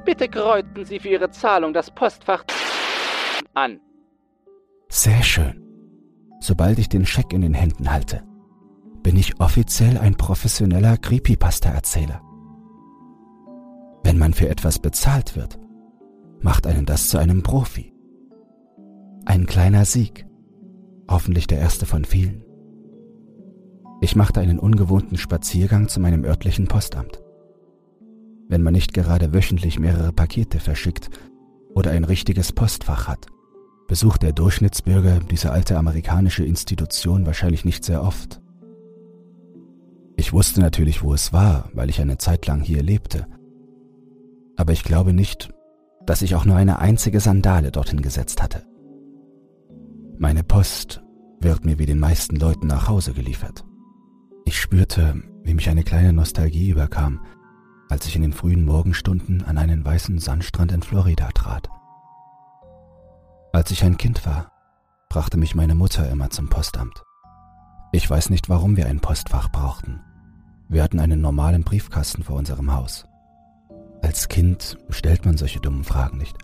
Bitte 0.05 0.29
kreuten 0.29 0.85
Sie 0.85 0.99
für 0.99 1.09
Ihre 1.09 1.31
Zahlung 1.31 1.73
das 1.73 1.91
Postfach 1.91 2.45
an. 3.55 3.81
Sehr 4.97 5.25
schön. 5.25 5.61
Sobald 6.39 6.79
ich 6.79 6.89
den 6.89 7.05
Scheck 7.05 7.33
in 7.33 7.41
den 7.41 7.53
Händen 7.53 7.91
halte, 7.91 8.23
bin 9.03 9.17
ich 9.17 9.41
offiziell 9.41 9.99
ein 9.99 10.15
professioneller 10.15 10.97
Creepypasta-Erzähler. 10.99 12.23
Wenn 14.05 14.19
man 14.19 14.35
für 14.35 14.49
etwas 14.49 14.79
bezahlt 14.79 15.35
wird, 15.35 15.59
macht 16.41 16.69
einen 16.69 16.87
das 16.87 17.09
zu 17.09 17.19
einem 17.19 17.43
Profi. 17.43 17.93
Ein 19.25 19.47
kleiner 19.47 19.85
Sieg, 19.85 20.27
hoffentlich 21.11 21.49
der 21.49 21.59
erste 21.59 21.87
von 21.87 22.05
vielen. 22.05 22.45
Ich 24.01 24.15
machte 24.15 24.39
einen 24.39 24.61
ungewohnten 24.61 25.19
Spaziergang 25.19 25.89
zu 25.89 25.99
meinem 25.99 26.25
örtlichen 26.25 26.69
Postamt. 26.69 27.21
wenn 28.49 28.63
man 28.63 28.75
nicht 28.75 28.95
gerade 28.95 29.35
wöchentlich 29.35 29.81
mehrere 29.81 30.13
Pakete 30.13 30.61
verschickt 30.61 31.11
oder 31.75 31.91
ein 31.91 32.05
richtiges 32.05 32.53
Postfach 32.53 33.09
hat, 33.09 33.27
besucht 33.87 34.23
der 34.23 34.33
Durchschnittsbürger 34.33 35.21
diese 35.21 35.53
alte 35.53 35.77
amerikanische 35.77 36.45
Institution 36.45 37.27
wahrscheinlich 37.27 37.65
nicht 37.65 37.85
sehr 37.85 38.03
oft. 38.03 38.41
Ich 40.17 40.33
wusste 40.33 40.61
natürlich, 40.61 41.03
wo 41.03 41.13
es 41.13 41.33
war, 41.33 41.71
weil 41.75 41.91
ich 41.91 42.01
eine 42.01 42.19
Zeit 42.19 42.47
lang 42.47 42.63
hier 42.63 42.83
lebte. 42.83 43.27
Aber 44.57 44.73
ich 44.73 44.85
glaube 44.85 45.13
nicht, 45.13 45.53
dass 46.07 46.23
ich 46.23 46.35
auch 46.35 46.45
nur 46.45 46.57
eine 46.57 46.79
einzige 46.79 47.21
Sandale 47.21 47.73
dorthin 47.73 48.03
gesetzt 48.03 48.43
hatte. 48.43 48.65
Meine 50.19 50.45
Post 50.45 51.03
wird 51.41 51.65
mir 51.65 51.79
wie 51.79 51.87
den 51.87 51.99
meisten 51.99 52.37
Leuten 52.37 52.69
nach 52.69 52.89
Hause 52.89 53.13
geliefert. 53.13 53.65
Ich 54.45 54.61
spürte, 54.61 55.23
wie 55.43 55.55
mich 55.55 55.69
eine 55.69 55.83
kleine 55.83 56.13
Nostalgie 56.13 56.71
überkam, 56.71 57.21
als 57.89 58.07
ich 58.07 58.17
in 58.17 58.23
den 58.23 58.33
frühen 58.33 58.65
Morgenstunden 58.65 59.43
an 59.43 59.59
einen 59.59 59.85
weißen 59.85 60.19
Sandstrand 60.19 60.73
in 60.73 60.83
Florida 60.83 61.29
trat. 61.33 61.69
Als 63.55 63.71
ich 63.71 63.85
ein 63.85 63.97
Kind 63.97 64.27
war, 64.27 64.51
brachte 65.09 65.37
mich 65.37 65.55
meine 65.55 65.77
Mutter 65.77 66.11
immer 66.11 66.29
zum 66.29 66.49
Postamt. 66.49 67.05
Ich 67.93 68.11
weiß 68.11 68.31
nicht, 68.31 68.49
warum 68.49 68.77
wir 68.77 68.87
ein 68.87 68.99
Postfach 68.99 69.49
brauchten. 69.49 70.01
Wir 70.69 70.83
hatten 70.83 70.99
einen 70.99 71.21
normalen 71.21 71.63
Briefkasten 71.63 72.25
vor 72.25 72.35
unserem 72.35 72.75
Haus. 72.75 73.07
Als 74.03 74.27
Kind 74.27 74.77
stellt 74.89 75.25
man 75.25 75.37
solche 75.37 75.61
dummen 75.61 75.85
Fragen 75.85 76.19
nicht. 76.19 76.37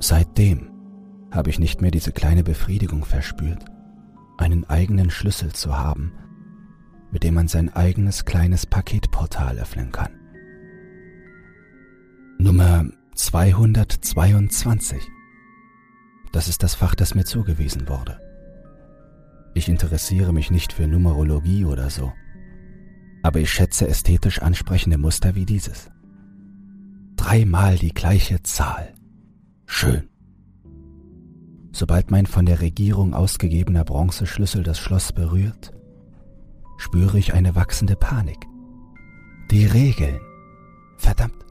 Seitdem 0.00 0.72
habe 1.30 1.50
ich 1.50 1.60
nicht 1.60 1.80
mehr 1.80 1.92
diese 1.92 2.10
kleine 2.10 2.42
Befriedigung 2.42 3.04
verspürt, 3.04 3.64
einen 4.38 4.68
eigenen 4.68 5.08
Schlüssel 5.08 5.52
zu 5.52 5.78
haben, 5.78 6.12
mit 7.12 7.22
dem 7.22 7.34
man 7.34 7.46
sein 7.46 7.72
eigenes 7.72 8.24
kleines 8.24 8.66
Paketportal 8.66 9.56
öffnen 9.60 9.92
kann. 9.92 10.10
Nummer 12.38 12.86
222. 13.14 15.00
Das 16.32 16.48
ist 16.48 16.62
das 16.62 16.74
Fach, 16.74 16.94
das 16.94 17.14
mir 17.14 17.24
zugewiesen 17.24 17.88
wurde. 17.88 18.20
Ich 19.54 19.68
interessiere 19.68 20.32
mich 20.32 20.50
nicht 20.50 20.72
für 20.72 20.86
Numerologie 20.86 21.64
oder 21.64 21.90
so, 21.90 22.12
aber 23.22 23.40
ich 23.40 23.52
schätze 23.52 23.88
ästhetisch 23.88 24.40
ansprechende 24.40 24.96
Muster 24.96 25.34
wie 25.34 25.44
dieses. 25.44 25.90
Dreimal 27.16 27.76
die 27.76 27.92
gleiche 27.92 28.42
Zahl. 28.42 28.94
Schön. 29.66 30.08
Sobald 31.72 32.10
mein 32.10 32.26
von 32.26 32.46
der 32.46 32.60
Regierung 32.60 33.14
ausgegebener 33.14 33.84
Bronzeschlüssel 33.84 34.62
das 34.62 34.78
Schloss 34.78 35.12
berührt, 35.12 35.72
spüre 36.78 37.18
ich 37.18 37.34
eine 37.34 37.54
wachsende 37.54 37.96
Panik. 37.96 38.46
Die 39.50 39.66
Regeln. 39.66 40.20
Verdammt. 40.96 41.44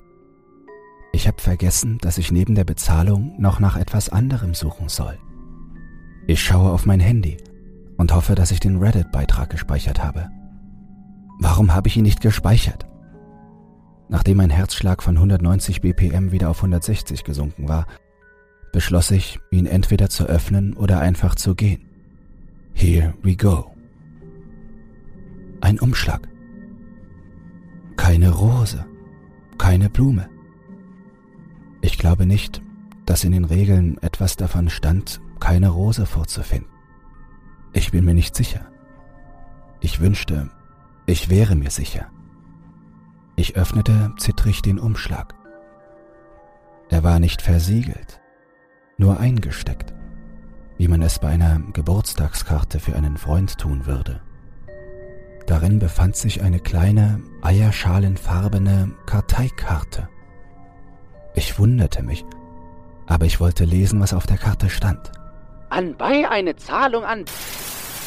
Ich 1.20 1.28
habe 1.28 1.42
vergessen, 1.42 1.98
dass 1.98 2.18
ich 2.18 2.32
neben 2.32 2.56
der 2.56 2.64
Bezahlung 2.64 3.36
noch 3.42 3.60
nach 3.60 3.76
etwas 3.76 4.08
anderem 4.08 4.54
suchen 4.54 4.88
soll. 4.88 5.20
Ich 6.28 6.42
schaue 6.42 6.72
auf 6.72 6.86
mein 6.86 7.02
Handy 7.02 7.36
und 7.98 8.14
hoffe, 8.14 8.36
dass 8.36 8.52
ich 8.52 8.62
den 8.62 8.78
Reddit-Beitrag 8.78 9.50
gespeichert 9.50 10.02
habe. 10.02 10.30
Warum 11.42 11.76
habe 11.76 11.90
ich 11.90 11.98
ihn 11.98 12.04
nicht 12.04 12.22
gespeichert? 12.22 12.88
Nachdem 14.08 14.38
mein 14.38 14.50
Herzschlag 14.50 15.04
von 15.04 15.18
190 15.18 15.82
BPM 15.82 16.32
wieder 16.32 16.50
auf 16.50 16.60
160 16.60 17.26
gesunken 17.26 17.68
war, 17.68 17.86
beschloss 18.72 19.12
ich, 19.12 19.42
ihn 19.52 19.66
entweder 19.66 20.10
zu 20.10 20.24
öffnen 20.24 20.74
oder 20.74 21.02
einfach 21.02 21.36
zu 21.36 21.54
gehen. 21.54 21.82
Here 22.74 23.14
we 23.24 23.36
go. 23.36 23.76
Ein 25.60 25.82
Umschlag. 25.82 26.30
Keine 27.98 28.30
Rose, 28.30 28.86
keine 29.58 29.90
Blume. 29.90 30.30
Ich 31.82 31.98
glaube 31.98 32.26
nicht, 32.26 32.62
dass 33.06 33.24
in 33.24 33.32
den 33.32 33.46
Regeln 33.46 33.98
etwas 34.02 34.36
davon 34.36 34.70
stand, 34.70 35.22
keine 35.40 35.70
Rose 35.70 36.06
vorzufinden. 36.06 36.70
Ich 37.74 37.92
bin 37.92 38.06
mir 38.06 38.14
nicht 38.14 38.36
sicher. 38.36 38.68
Ich 39.80 40.02
wünschte, 40.02 40.50
ich 41.06 41.30
wäre 41.30 41.56
mir 41.56 41.72
sicher. 41.72 42.08
Ich 43.36 43.56
öffnete 43.56 44.14
zittrig 44.18 44.62
den 44.62 44.80
Umschlag. 44.80 45.34
Er 46.90 47.04
war 47.04 47.20
nicht 47.20 47.42
versiegelt, 47.42 48.20
nur 48.98 49.20
eingesteckt, 49.20 49.94
wie 50.78 50.88
man 50.88 51.02
es 51.02 51.20
bei 51.20 51.30
einer 51.30 51.60
Geburtstagskarte 51.74 52.80
für 52.80 52.96
einen 52.96 53.18
Freund 53.18 53.58
tun 53.58 53.86
würde. 53.86 54.22
Darin 55.46 55.80
befand 55.80 56.16
sich 56.16 56.42
eine 56.42 56.60
kleine, 56.60 57.22
eierschalenfarbene 57.42 58.92
Karteikarte. 59.06 60.10
Ich 61.36 61.60
wunderte 61.60 62.04
mich, 62.04 62.26
aber 63.08 63.26
ich 63.26 63.40
wollte 63.40 63.66
lesen, 63.66 64.00
was 64.00 64.14
auf 64.14 64.26
der 64.26 64.38
Karte 64.38 64.70
stand. 64.70 65.12
Anbei 65.70 66.28
eine 66.30 66.56
Zahlung 66.56 67.04
an 67.04 67.26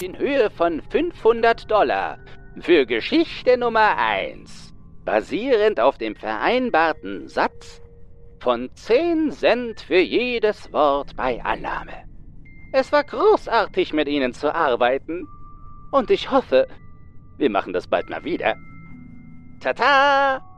in 0.01 0.19
Höhe 0.19 0.51
von 0.51 0.83
500 0.91 1.71
Dollar 1.71 2.19
für 2.61 2.87
Geschichte 2.87 3.57
Nummer 3.57 3.97
1, 3.97 4.75
basierend 5.05 5.81
auf 5.81 5.97
dem 5.97 6.17
vereinbarten 6.17 7.29
Satz 7.29 7.81
von 8.41 8.69
10 8.75 9.31
Cent 9.31 9.81
für 9.81 10.01
jedes 10.01 10.73
Wort 10.73 11.15
bei 11.17 11.43
Annahme. 11.45 11.93
Es 12.73 12.91
war 12.91 13.05
großartig, 13.05 13.93
mit 13.93 14.09
Ihnen 14.09 14.33
zu 14.33 14.53
arbeiten. 14.53 15.29
Und 15.93 16.11
ich 16.11 16.31
hoffe, 16.31 16.67
wir 17.37 17.51
machen 17.51 17.73
das 17.73 17.87
bald 17.87 18.09
mal 18.09 18.25
wieder. 18.25 18.57
Tata! 19.61 20.52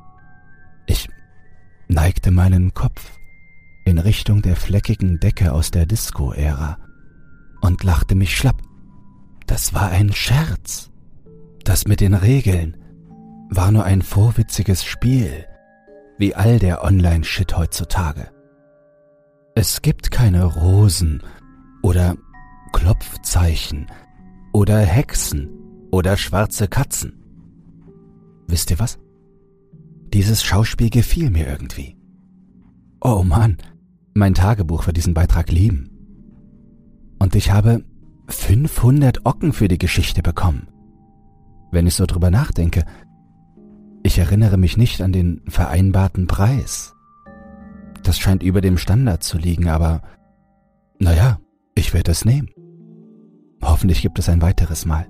Neigte 1.94 2.32
meinen 2.32 2.74
Kopf 2.74 3.20
in 3.84 3.98
Richtung 3.98 4.42
der 4.42 4.56
fleckigen 4.56 5.20
Decke 5.20 5.52
aus 5.52 5.70
der 5.70 5.86
Disco-Ära 5.86 6.78
und 7.60 7.84
lachte 7.84 8.16
mich 8.16 8.36
schlapp. 8.36 8.60
Das 9.46 9.74
war 9.74 9.90
ein 9.90 10.12
Scherz. 10.12 10.90
Das 11.62 11.86
mit 11.86 12.00
den 12.00 12.14
Regeln 12.14 12.76
war 13.48 13.70
nur 13.70 13.84
ein 13.84 14.02
vorwitziges 14.02 14.84
Spiel, 14.84 15.46
wie 16.18 16.34
all 16.34 16.58
der 16.58 16.82
Online-Shit 16.82 17.56
heutzutage. 17.56 18.28
Es 19.54 19.80
gibt 19.80 20.10
keine 20.10 20.44
Rosen 20.46 21.22
oder 21.80 22.16
Klopfzeichen 22.72 23.86
oder 24.52 24.80
Hexen 24.80 25.48
oder 25.92 26.16
schwarze 26.16 26.66
Katzen. 26.66 27.22
Wisst 28.48 28.72
ihr 28.72 28.80
was? 28.80 28.98
Dieses 30.12 30.44
Schauspiel 30.44 30.90
gefiel 30.90 31.30
mir 31.30 31.46
irgendwie. 31.46 31.96
Oh 33.00 33.22
Mann, 33.22 33.58
mein 34.14 34.34
Tagebuch 34.34 34.86
wird 34.86 34.96
diesen 34.96 35.14
Beitrag 35.14 35.50
lieben. 35.50 35.90
Und 37.18 37.34
ich 37.34 37.50
habe 37.50 37.84
500 38.28 39.26
Ocken 39.26 39.52
für 39.52 39.68
die 39.68 39.78
Geschichte 39.78 40.22
bekommen. 40.22 40.68
Wenn 41.70 41.86
ich 41.86 41.94
so 41.94 42.06
drüber 42.06 42.30
nachdenke, 42.30 42.84
ich 44.02 44.18
erinnere 44.18 44.56
mich 44.56 44.76
nicht 44.76 45.00
an 45.00 45.12
den 45.12 45.42
vereinbarten 45.48 46.26
Preis. 46.26 46.94
Das 48.02 48.18
scheint 48.18 48.42
über 48.42 48.60
dem 48.60 48.78
Standard 48.78 49.22
zu 49.22 49.38
liegen, 49.38 49.68
aber 49.68 50.02
naja, 50.98 51.40
ich 51.74 51.94
werde 51.94 52.12
es 52.12 52.24
nehmen. 52.24 52.50
Hoffentlich 53.62 54.02
gibt 54.02 54.18
es 54.18 54.28
ein 54.28 54.42
weiteres 54.42 54.84
Mal. 54.84 55.06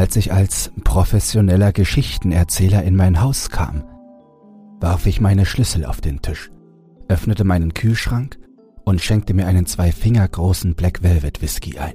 Als 0.00 0.16
ich 0.16 0.32
als 0.32 0.72
professioneller 0.82 1.72
Geschichtenerzähler 1.72 2.82
in 2.84 2.96
mein 2.96 3.20
Haus 3.20 3.50
kam, 3.50 3.84
warf 4.80 5.04
ich 5.04 5.20
meine 5.20 5.44
Schlüssel 5.44 5.84
auf 5.84 6.00
den 6.00 6.22
Tisch, 6.22 6.50
öffnete 7.08 7.44
meinen 7.44 7.74
Kühlschrank 7.74 8.38
und 8.86 9.02
schenkte 9.02 9.34
mir 9.34 9.46
einen 9.46 9.66
zwei 9.66 9.92
Finger 9.92 10.26
großen 10.26 10.74
Black 10.74 11.02
Velvet 11.02 11.42
Whisky 11.42 11.76
ein. 11.76 11.92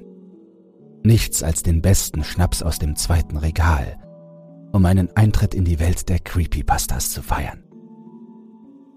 Nichts 1.02 1.42
als 1.42 1.64
den 1.64 1.82
besten 1.82 2.22
Schnaps 2.22 2.62
aus 2.62 2.78
dem 2.78 2.94
zweiten 2.94 3.38
Regal, 3.38 3.98
um 4.70 4.82
meinen 4.82 5.08
Eintritt 5.16 5.52
in 5.52 5.64
die 5.64 5.80
Welt 5.80 6.08
der 6.08 6.20
Creepypastas 6.20 7.10
zu 7.10 7.22
feiern. 7.22 7.64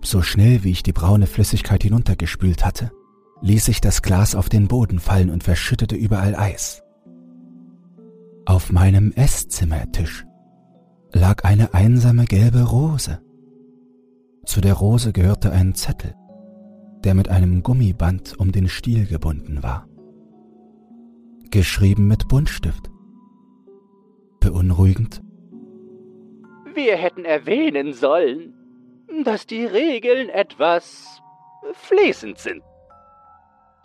So 0.03 0.21
schnell 0.21 0.63
wie 0.63 0.69
ich 0.69 0.83
die 0.83 0.93
braune 0.93 1.25
Flüssigkeit 1.25 1.81
hinuntergespült 1.81 2.63
hatte, 2.63 2.91
ließ 3.41 3.69
ich 3.69 3.81
das 3.81 4.03
Glas 4.03 4.35
auf 4.35 4.49
den 4.49 4.67
Boden 4.67 4.99
fallen 4.99 5.31
und 5.31 5.43
verschüttete 5.43 5.95
überall 5.95 6.35
Eis. 6.35 6.83
Auf 8.49 8.71
meinem 8.71 9.13
Esszimmertisch 9.15 10.25
lag 11.13 11.43
eine 11.43 11.75
einsame 11.75 12.25
gelbe 12.25 12.63
Rose. 12.63 13.21
Zu 14.43 14.59
der 14.59 14.73
Rose 14.73 15.13
gehörte 15.13 15.51
ein 15.51 15.75
Zettel, 15.75 16.15
der 17.03 17.13
mit 17.13 17.29
einem 17.29 17.61
Gummiband 17.61 18.39
um 18.39 18.51
den 18.51 18.67
Stiel 18.67 19.05
gebunden 19.05 19.61
war. 19.61 19.87
Geschrieben 21.51 22.07
mit 22.07 22.27
Buntstift. 22.27 22.89
Beunruhigend. 24.39 25.21
Wir 26.73 26.97
hätten 26.97 27.25
erwähnen 27.25 27.93
sollen, 27.93 28.55
dass 29.23 29.45
die 29.45 29.65
Regeln 29.65 30.27
etwas 30.27 31.21
fließend 31.73 32.39
sind. 32.39 32.63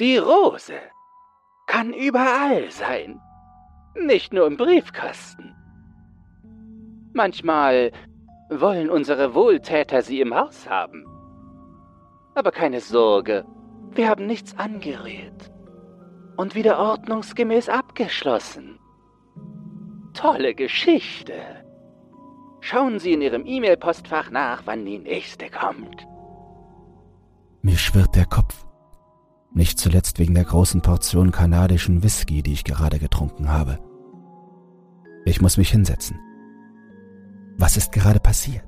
Die 0.01 0.17
Rose 0.17 0.73
kann 1.67 1.93
überall 1.93 2.71
sein, 2.71 3.21
nicht 3.95 4.33
nur 4.33 4.47
im 4.47 4.57
Briefkasten. 4.57 5.55
Manchmal 7.13 7.93
wollen 8.51 8.91
unsere 8.91 9.35
Wohltäter 9.35 10.03
sie 10.03 10.21
im 10.21 10.35
Haus 10.35 10.69
haben. 10.69 11.07
Aber 12.35 12.51
keine 12.51 12.81
Sorge, 12.81 13.45
wir 13.93 14.09
haben 14.09 14.27
nichts 14.27 14.59
angerührt 14.59 15.53
und 16.37 16.55
wieder 16.55 16.79
ordnungsgemäß 16.79 17.69
abgeschlossen. 17.69 18.79
Tolle 20.15 20.55
Geschichte. 20.55 21.35
Schauen 22.61 22.99
Sie 22.99 23.13
in 23.13 23.21
Ihrem 23.21 23.47
E-Mail-Postfach 23.47 24.31
nach, 24.31 24.63
wann 24.65 24.85
die 24.85 24.99
nächste 24.99 25.51
kommt. 25.51 26.07
Mir 27.63 27.77
schwirrt 27.77 28.17
der 28.17 28.27
Kopf. 28.27 28.64
Nicht 29.55 29.79
zuletzt 29.79 30.19
wegen 30.19 30.35
der 30.35 30.45
großen 30.45 30.83
Portion 30.83 31.31
kanadischen 31.31 32.03
Whisky, 32.03 32.43
die 32.43 32.53
ich 32.53 32.65
gerade 32.65 32.99
getrunken 32.99 33.49
habe. 33.49 33.79
Ich 35.25 35.41
muss 35.41 35.57
mich 35.57 35.71
hinsetzen. 35.71 36.19
Was 37.57 37.77
ist 37.77 37.93
gerade 37.93 38.19
passiert? 38.19 38.67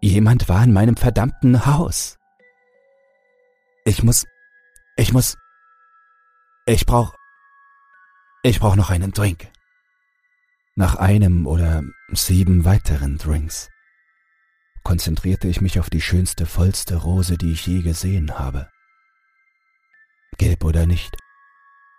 Jemand 0.00 0.48
war 0.48 0.62
in 0.62 0.72
meinem 0.72 0.96
verdammten 0.96 1.66
Haus. 1.66 2.16
Ich 3.84 4.04
muss, 4.04 4.24
ich 4.96 5.12
muss, 5.12 5.36
ich 6.66 6.86
brauch, 6.86 7.12
ich 8.44 8.60
brauch 8.60 8.76
noch 8.76 8.90
einen 8.90 9.10
Drink. 9.10 9.48
Nach 10.76 10.94
einem 10.94 11.48
oder 11.48 11.82
sieben 12.12 12.64
weiteren 12.64 13.18
Drinks 13.18 13.68
konzentrierte 14.84 15.48
ich 15.48 15.60
mich 15.60 15.80
auf 15.80 15.90
die 15.90 16.00
schönste, 16.00 16.46
vollste 16.46 16.96
Rose, 16.96 17.36
die 17.36 17.52
ich 17.52 17.66
je 17.66 17.82
gesehen 17.82 18.38
habe. 18.38 18.70
Gelb 20.40 20.64
oder 20.64 20.86
nicht. 20.86 21.18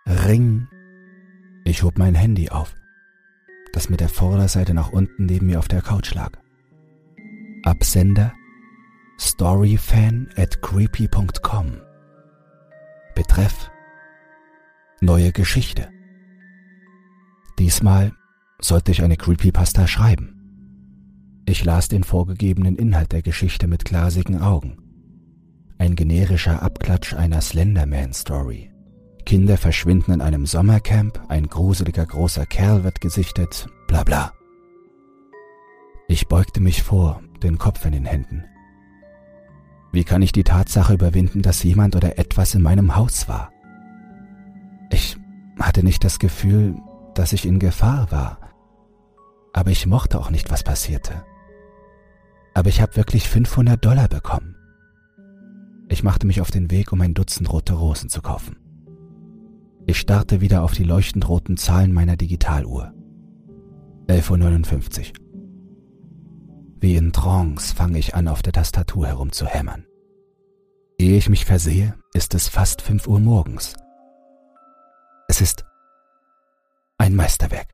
Ring. 0.07 0.67
Ich 1.63 1.83
hob 1.83 1.99
mein 1.99 2.15
Handy 2.15 2.49
auf, 2.49 2.75
das 3.71 3.87
mit 3.87 3.99
der 3.99 4.09
Vorderseite 4.09 4.73
nach 4.73 4.91
unten 4.91 5.27
neben 5.27 5.45
mir 5.45 5.59
auf 5.59 5.67
der 5.67 5.83
Couch 5.83 6.15
lag. 6.15 6.31
Absender 7.61 8.33
storyfan 9.19 10.27
at 10.37 10.59
creepy.com. 10.63 11.81
Betreff 13.13 13.69
Neue 15.01 15.31
Geschichte. 15.33 15.91
Diesmal 17.59 18.11
sollte 18.59 18.91
ich 18.91 19.03
eine 19.03 19.17
Creepypasta 19.17 19.85
schreiben. 19.85 21.43
Ich 21.45 21.63
las 21.63 21.89
den 21.89 22.03
vorgegebenen 22.03 22.75
Inhalt 22.75 23.11
der 23.11 23.21
Geschichte 23.21 23.67
mit 23.67 23.85
glasigen 23.85 24.41
Augen. 24.41 24.90
Ein 25.81 25.95
generischer 25.95 26.61
Abklatsch 26.61 27.15
einer 27.15 27.41
Slenderman-Story. 27.41 28.71
Kinder 29.25 29.57
verschwinden 29.57 30.11
in 30.11 30.21
einem 30.21 30.45
Sommercamp, 30.45 31.19
ein 31.27 31.47
gruseliger 31.47 32.05
großer 32.05 32.45
Kerl 32.45 32.83
wird 32.83 33.01
gesichtet, 33.01 33.65
bla 33.87 34.03
bla. 34.03 34.31
Ich 36.07 36.27
beugte 36.27 36.59
mich 36.59 36.83
vor, 36.83 37.23
den 37.41 37.57
Kopf 37.57 37.83
in 37.83 37.93
den 37.93 38.05
Händen. 38.05 38.45
Wie 39.91 40.03
kann 40.03 40.21
ich 40.21 40.31
die 40.31 40.43
Tatsache 40.43 40.93
überwinden, 40.93 41.41
dass 41.41 41.63
jemand 41.63 41.95
oder 41.95 42.19
etwas 42.19 42.53
in 42.53 42.61
meinem 42.61 42.95
Haus 42.95 43.27
war? 43.27 43.51
Ich 44.91 45.17
hatte 45.59 45.83
nicht 45.83 46.03
das 46.03 46.19
Gefühl, 46.19 46.75
dass 47.15 47.33
ich 47.33 47.43
in 47.43 47.57
Gefahr 47.57 48.11
war, 48.11 48.37
aber 49.51 49.71
ich 49.71 49.87
mochte 49.87 50.19
auch 50.19 50.29
nicht, 50.29 50.51
was 50.51 50.61
passierte. 50.61 51.25
Aber 52.53 52.69
ich 52.69 52.83
habe 52.83 52.95
wirklich 52.97 53.27
500 53.27 53.83
Dollar 53.83 54.07
bekommen. 54.07 54.60
Ich 55.91 56.03
machte 56.03 56.25
mich 56.25 56.39
auf 56.39 56.49
den 56.49 56.71
Weg, 56.71 56.93
um 56.93 57.01
ein 57.01 57.13
Dutzend 57.13 57.51
rote 57.51 57.73
Rosen 57.73 58.07
zu 58.07 58.21
kaufen. 58.21 58.55
Ich 59.85 59.99
starrte 59.99 60.39
wieder 60.39 60.63
auf 60.63 60.71
die 60.71 60.85
leuchtend 60.85 61.27
roten 61.27 61.57
Zahlen 61.57 61.91
meiner 61.91 62.15
Digitaluhr. 62.15 62.93
11.59 64.07 65.09
Uhr. 65.09 65.13
Wie 66.79 66.95
in 66.95 67.11
Trance 67.11 67.75
fange 67.75 67.99
ich 67.99 68.15
an, 68.15 68.29
auf 68.29 68.41
der 68.41 68.53
Tastatur 68.53 69.05
herumzuhämmern. 69.05 69.85
Ehe 70.97 71.17
ich 71.17 71.27
mich 71.27 71.43
versehe, 71.43 71.95
ist 72.13 72.33
es 72.35 72.47
fast 72.47 72.81
5 72.81 73.07
Uhr 73.07 73.19
morgens. 73.19 73.75
Es 75.27 75.41
ist 75.41 75.65
ein 76.97 77.15
Meisterwerk. 77.17 77.67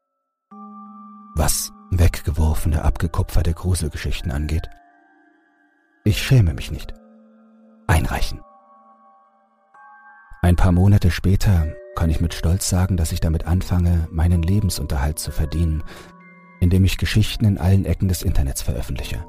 Was 1.36 1.71
weggeworfene, 1.91 2.84
abgekupferte 2.84 3.53
Gruselgeschichten 3.53 4.32
angeht. 4.32 4.67
Ich 6.03 6.19
schäme 6.19 6.56
mich 6.56 6.71
nicht. 6.71 6.95
Einreichen. 7.88 8.41
Ein 10.41 10.56
paar 10.56 10.71
Monate 10.71 11.12
später 11.12 11.73
kann 11.95 12.10
ich 12.10 12.21
mit 12.21 12.34
Stolz 12.34 12.69
sagen, 12.69 12.95
dass 12.95 13.12
ich 13.12 13.19
damit 13.19 13.47
anfange, 13.47 14.08
meinen 14.12 14.43
Lebensunterhalt 14.43 15.17
zu 15.17 15.32
verdienen, 15.32 15.84
indem 16.60 16.86
ich 16.86 16.97
Geschichten 16.97 17.45
in 17.45 17.58
allen 17.58 17.86
Ecken 17.86 18.08
des 18.08 18.21
Internets 18.21 18.62
veröffentliche. 18.62 19.26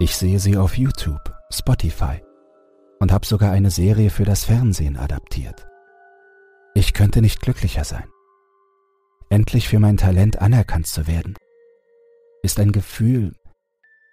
Ich 0.00 0.16
sehe 0.16 0.40
sie 0.40 0.56
auf 0.56 0.76
YouTube, 0.76 1.32
Spotify 1.50 2.20
und 2.98 3.12
habe 3.12 3.26
sogar 3.26 3.52
eine 3.52 3.70
Serie 3.70 4.10
für 4.10 4.24
das 4.24 4.44
Fernsehen 4.44 4.96
adaptiert. 4.96 5.66
Ich 6.74 6.92
könnte 6.92 7.20
nicht 7.20 7.40
glücklicher 7.40 7.84
sein. 7.84 8.08
Endlich 9.30 9.68
für 9.68 9.78
mein 9.78 9.96
Talent 9.96 10.40
anerkannt 10.40 10.86
zu 10.86 11.06
werden, 11.06 11.36
ist 12.42 12.58
ein 12.58 12.72
Gefühl, 12.72 13.34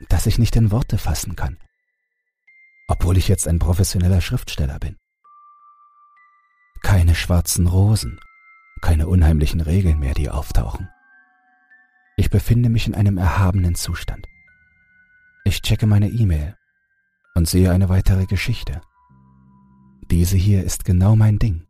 das 0.09 0.27
ich 0.27 0.39
nicht 0.39 0.55
in 0.55 0.71
Worte 0.71 0.97
fassen 0.97 1.35
kann, 1.35 1.57
obwohl 2.91 3.17
ich 3.17 3.29
jetzt 3.29 3.47
ein 3.47 3.57
professioneller 3.57 4.19
Schriftsteller 4.19 4.77
bin. 4.77 4.97
Keine 6.83 7.15
schwarzen 7.15 7.67
Rosen, 7.67 8.19
keine 8.81 9.07
unheimlichen 9.07 9.61
Regeln 9.61 9.97
mehr, 9.99 10.13
die 10.13 10.29
auftauchen. 10.29 10.89
Ich 12.17 12.29
befinde 12.29 12.67
mich 12.67 12.87
in 12.87 12.93
einem 12.93 13.17
erhabenen 13.17 13.75
Zustand. 13.75 14.27
Ich 15.45 15.61
checke 15.61 15.87
meine 15.87 16.09
E-Mail 16.09 16.57
und 17.33 17.47
sehe 17.47 17.71
eine 17.71 17.87
weitere 17.87 18.25
Geschichte. 18.25 18.81
Diese 20.11 20.35
hier 20.35 20.65
ist 20.65 20.83
genau 20.83 21.15
mein 21.15 21.39
Ding. 21.39 21.65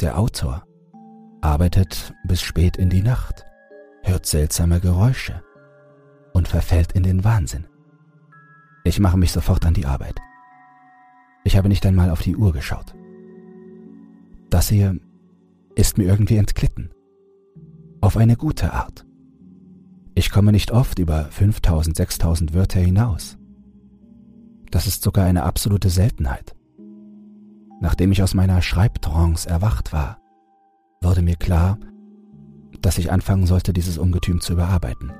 Der 0.00 0.16
Autor 0.16 0.64
arbeitet 1.40 2.14
bis 2.22 2.40
spät 2.40 2.76
in 2.76 2.88
die 2.88 3.02
Nacht, 3.02 3.44
hört 4.04 4.26
seltsame 4.26 4.78
Geräusche 4.78 5.42
und 6.32 6.46
verfällt 6.46 6.92
in 6.92 7.02
den 7.02 7.24
Wahnsinn. 7.24 7.66
Ich 8.84 9.00
mache 9.00 9.16
mich 9.16 9.32
sofort 9.32 9.64
an 9.64 9.72
die 9.72 9.86
Arbeit. 9.86 10.20
Ich 11.42 11.56
habe 11.56 11.68
nicht 11.68 11.84
einmal 11.86 12.10
auf 12.10 12.20
die 12.20 12.36
Uhr 12.36 12.52
geschaut. 12.52 12.94
Das 14.50 14.68
hier 14.68 14.98
ist 15.74 15.96
mir 15.96 16.04
irgendwie 16.04 16.36
entglitten. 16.36 16.90
Auf 18.02 18.18
eine 18.18 18.36
gute 18.36 18.74
Art. 18.74 19.06
Ich 20.14 20.30
komme 20.30 20.52
nicht 20.52 20.70
oft 20.70 20.98
über 20.98 21.24
5000, 21.24 21.96
6000 21.96 22.54
Wörter 22.54 22.78
hinaus. 22.78 23.38
Das 24.70 24.86
ist 24.86 25.02
sogar 25.02 25.24
eine 25.24 25.44
absolute 25.44 25.88
Seltenheit. 25.88 26.54
Nachdem 27.80 28.12
ich 28.12 28.22
aus 28.22 28.34
meiner 28.34 28.60
Schreibtrance 28.60 29.48
erwacht 29.48 29.92
war, 29.92 30.18
wurde 31.00 31.22
mir 31.22 31.36
klar, 31.36 31.78
dass 32.80 32.98
ich 32.98 33.10
anfangen 33.10 33.46
sollte, 33.46 33.72
dieses 33.72 33.98
Ungetüm 33.98 34.40
zu 34.40 34.52
überarbeiten. 34.52 35.12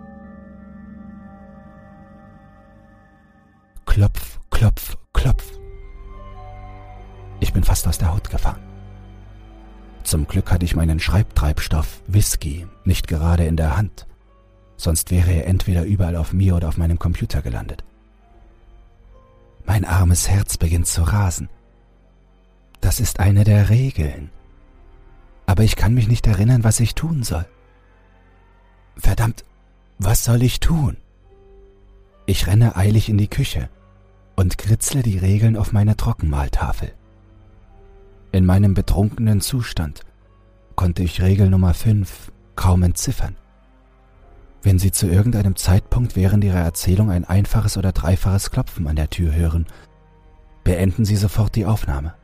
Klopf, 3.94 4.40
klopf, 4.50 4.96
klopf. 5.12 5.52
Ich 7.38 7.52
bin 7.52 7.62
fast 7.62 7.87
aus 7.87 7.96
der 7.96 8.12
Haut 8.12 8.28
gefahren. 8.28 8.61
Zum 10.02 10.26
Glück 10.26 10.50
hatte 10.50 10.64
ich 10.64 10.74
meinen 10.74 10.98
Schreibtreibstoff 10.98 12.02
Whisky 12.09 12.66
nicht 12.85 13.07
gerade 13.07 13.46
in 13.46 13.57
der 13.57 13.76
Hand, 13.76 14.09
sonst 14.76 15.12
wäre 15.12 15.30
er 15.30 15.46
entweder 15.46 15.85
überall 15.85 16.16
auf 16.16 16.33
mir 16.33 16.57
oder 16.57 16.66
auf 16.70 16.76
meinem 16.76 16.98
Computer 16.98 17.40
gelandet. 17.40 17.85
Mein 19.64 19.85
armes 19.85 20.28
Herz 20.28 20.57
beginnt 20.57 20.88
zu 20.88 21.02
rasen. 21.02 21.48
Das 22.80 22.98
ist 22.98 23.20
eine 23.20 23.44
der 23.44 23.68
Regeln, 23.68 24.33
aber 25.46 25.62
ich 25.62 25.76
kann 25.76 25.94
mich 25.94 26.09
nicht 26.09 26.26
erinnern, 26.26 26.64
was 26.64 26.80
ich 26.80 26.96
tun 26.96 27.22
soll. 27.22 27.46
Verdammt, 28.96 29.44
was 30.00 30.24
soll 30.24 30.42
ich 30.42 30.59
tun? 30.59 30.96
Ich 32.26 32.48
renne 32.48 32.74
eilig 32.74 33.09
in 33.09 33.18
die 33.18 33.30
Küche 33.30 33.68
und 34.36 34.58
kritzle 34.58 35.02
die 35.02 35.18
Regeln 35.18 35.56
auf 35.56 35.72
meine 35.72 35.96
Trockenmaltafel. 35.96 36.92
In 38.32 38.44
meinem 38.44 38.74
betrunkenen 38.74 39.40
Zustand 39.40 40.00
konnte 40.74 41.02
ich 41.02 41.22
Regel 41.22 41.50
Nummer 41.50 41.74
5 41.74 42.32
kaum 42.56 42.82
entziffern. 42.82 43.36
Wenn 44.62 44.78
Sie 44.78 44.90
zu 44.90 45.06
irgendeinem 45.06 45.56
Zeitpunkt 45.56 46.16
während 46.16 46.42
Ihrer 46.42 46.60
Erzählung 46.60 47.10
ein 47.10 47.24
einfaches 47.24 47.76
oder 47.76 47.92
dreifaches 47.92 48.50
Klopfen 48.50 48.88
an 48.88 48.96
der 48.96 49.10
Tür 49.10 49.34
hören, 49.34 49.66
beenden 50.64 51.04
Sie 51.04 51.16
sofort 51.16 51.54
die 51.54 51.66
Aufnahme. 51.66 52.14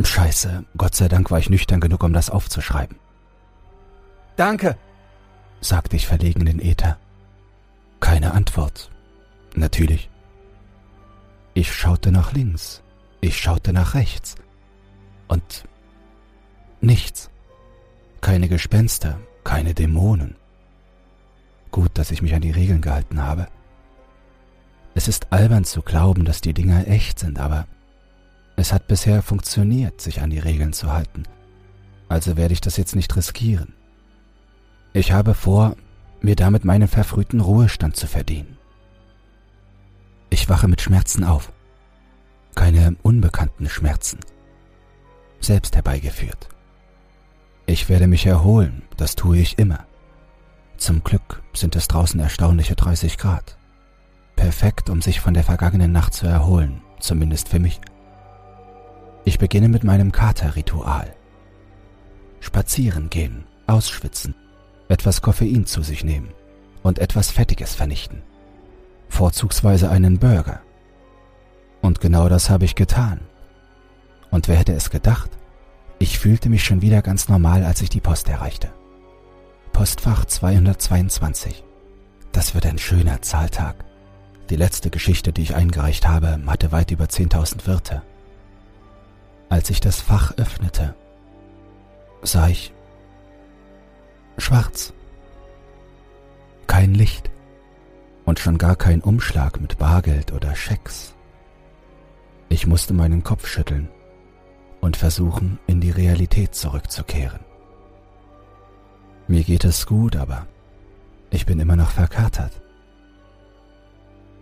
Scheiße, 0.00 0.64
Gott 0.78 0.94
sei 0.94 1.08
Dank 1.08 1.30
war 1.30 1.38
ich 1.40 1.50
nüchtern 1.50 1.80
genug, 1.80 2.02
um 2.04 2.12
das 2.12 2.30
aufzuschreiben. 2.30 2.96
Danke, 4.36 4.78
sagte 5.60 5.96
ich 5.96 6.06
verlegen 6.06 6.40
in 6.40 6.46
den 6.46 6.60
Äther. 6.60 6.96
Keine 7.98 8.32
Antwort. 8.32 8.90
Natürlich. 9.54 10.08
Ich 11.54 11.72
schaute 11.72 12.12
nach 12.12 12.32
links, 12.32 12.82
ich 13.20 13.38
schaute 13.38 13.72
nach 13.72 13.94
rechts. 13.94 14.36
Und 15.28 15.64
nichts. 16.80 17.30
Keine 18.20 18.48
Gespenster, 18.48 19.18
keine 19.44 19.74
Dämonen. 19.74 20.36
Gut, 21.70 21.90
dass 21.94 22.10
ich 22.10 22.22
mich 22.22 22.34
an 22.34 22.42
die 22.42 22.50
Regeln 22.50 22.80
gehalten 22.80 23.22
habe. 23.22 23.48
Es 24.94 25.08
ist 25.08 25.32
albern 25.32 25.64
zu 25.64 25.82
glauben, 25.82 26.24
dass 26.24 26.40
die 26.40 26.52
Dinger 26.52 26.86
echt 26.88 27.18
sind, 27.18 27.38
aber 27.38 27.66
es 28.56 28.72
hat 28.72 28.88
bisher 28.88 29.22
funktioniert, 29.22 30.00
sich 30.00 30.20
an 30.20 30.30
die 30.30 30.38
Regeln 30.38 30.72
zu 30.72 30.92
halten. 30.92 31.22
Also 32.08 32.36
werde 32.36 32.52
ich 32.52 32.60
das 32.60 32.76
jetzt 32.76 32.96
nicht 32.96 33.14
riskieren. 33.16 33.72
Ich 34.92 35.12
habe 35.12 35.34
vor, 35.34 35.76
mir 36.20 36.36
damit 36.36 36.64
meinen 36.64 36.88
verfrühten 36.88 37.40
Ruhestand 37.40 37.96
zu 37.96 38.06
verdienen. 38.06 38.58
Ich 40.30 40.48
wache 40.48 40.68
mit 40.68 40.80
Schmerzen 40.80 41.24
auf. 41.24 41.52
Keine 42.54 42.96
unbekannten 43.02 43.68
Schmerzen. 43.68 44.20
Selbst 45.40 45.74
herbeigeführt. 45.74 46.48
Ich 47.66 47.88
werde 47.88 48.06
mich 48.06 48.26
erholen, 48.26 48.82
das 48.96 49.16
tue 49.16 49.38
ich 49.38 49.58
immer. 49.58 49.86
Zum 50.76 51.02
Glück 51.02 51.42
sind 51.52 51.76
es 51.76 51.88
draußen 51.88 52.20
erstaunliche 52.20 52.76
30 52.76 53.18
Grad. 53.18 53.58
Perfekt, 54.36 54.88
um 54.88 55.02
sich 55.02 55.20
von 55.20 55.34
der 55.34 55.44
vergangenen 55.44 55.92
Nacht 55.92 56.14
zu 56.14 56.26
erholen, 56.26 56.80
zumindest 57.00 57.48
für 57.48 57.58
mich. 57.58 57.80
Ich 59.24 59.38
beginne 59.38 59.68
mit 59.68 59.84
meinem 59.84 60.12
Katerritual. 60.12 61.14
Spazieren 62.40 63.10
gehen, 63.10 63.44
ausschwitzen, 63.66 64.34
etwas 64.88 65.22
Koffein 65.22 65.66
zu 65.66 65.82
sich 65.82 66.04
nehmen 66.04 66.32
und 66.82 66.98
etwas 66.98 67.30
Fettiges 67.30 67.74
vernichten. 67.74 68.22
Vorzugsweise 69.10 69.90
einen 69.90 70.18
Burger. 70.18 70.60
Und 71.82 72.00
genau 72.00 72.28
das 72.28 72.48
habe 72.48 72.64
ich 72.64 72.74
getan. 72.74 73.20
Und 74.30 74.48
wer 74.48 74.56
hätte 74.56 74.72
es 74.72 74.88
gedacht? 74.88 75.30
Ich 75.98 76.18
fühlte 76.18 76.48
mich 76.48 76.64
schon 76.64 76.80
wieder 76.80 77.02
ganz 77.02 77.28
normal, 77.28 77.64
als 77.64 77.82
ich 77.82 77.90
die 77.90 78.00
Post 78.00 78.28
erreichte. 78.28 78.70
Postfach 79.72 80.24
222. 80.24 81.64
Das 82.32 82.54
wird 82.54 82.64
ein 82.64 82.78
schöner 82.78 83.20
Zahltag. 83.20 83.84
Die 84.48 84.56
letzte 84.56 84.88
Geschichte, 84.90 85.32
die 85.32 85.42
ich 85.42 85.54
eingereicht 85.54 86.08
habe, 86.08 86.40
hatte 86.46 86.72
weit 86.72 86.90
über 86.90 87.04
10.000 87.04 87.66
Wörter. 87.66 88.02
Als 89.48 89.68
ich 89.68 89.80
das 89.80 90.00
Fach 90.00 90.32
öffnete, 90.38 90.94
sah 92.22 92.48
ich 92.48 92.72
schwarz. 94.38 94.92
Kein 96.66 96.94
Licht 96.94 97.30
und 98.30 98.38
schon 98.38 98.58
gar 98.58 98.76
kein 98.76 99.00
Umschlag 99.00 99.60
mit 99.60 99.76
Bargeld 99.78 100.32
oder 100.32 100.54
Schecks. 100.54 101.16
Ich 102.48 102.64
musste 102.64 102.94
meinen 102.94 103.24
Kopf 103.24 103.48
schütteln 103.48 103.88
und 104.80 104.96
versuchen, 104.96 105.58
in 105.66 105.80
die 105.80 105.90
Realität 105.90 106.54
zurückzukehren. 106.54 107.40
Mir 109.26 109.42
geht 109.42 109.64
es 109.64 109.84
gut, 109.84 110.14
aber 110.14 110.46
ich 111.30 111.44
bin 111.44 111.58
immer 111.58 111.74
noch 111.74 111.90
verkatert. 111.90 112.52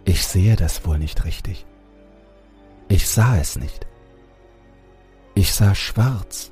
Ich 0.04 0.26
sehe 0.26 0.56
das 0.56 0.84
wohl 0.84 0.98
nicht 0.98 1.24
richtig. 1.24 1.64
Ich 2.88 3.08
sah 3.08 3.38
es 3.38 3.56
nicht. 3.56 3.86
Ich 5.34 5.54
sah 5.54 5.74
schwarz, 5.74 6.50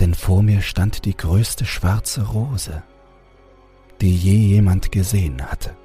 denn 0.00 0.14
vor 0.14 0.42
mir 0.42 0.60
stand 0.60 1.04
die 1.04 1.16
größte 1.16 1.66
schwarze 1.66 2.26
Rose, 2.26 2.82
die 4.02 4.16
je 4.16 4.34
jemand 4.34 4.90
gesehen 4.90 5.40
hatte. 5.48 5.76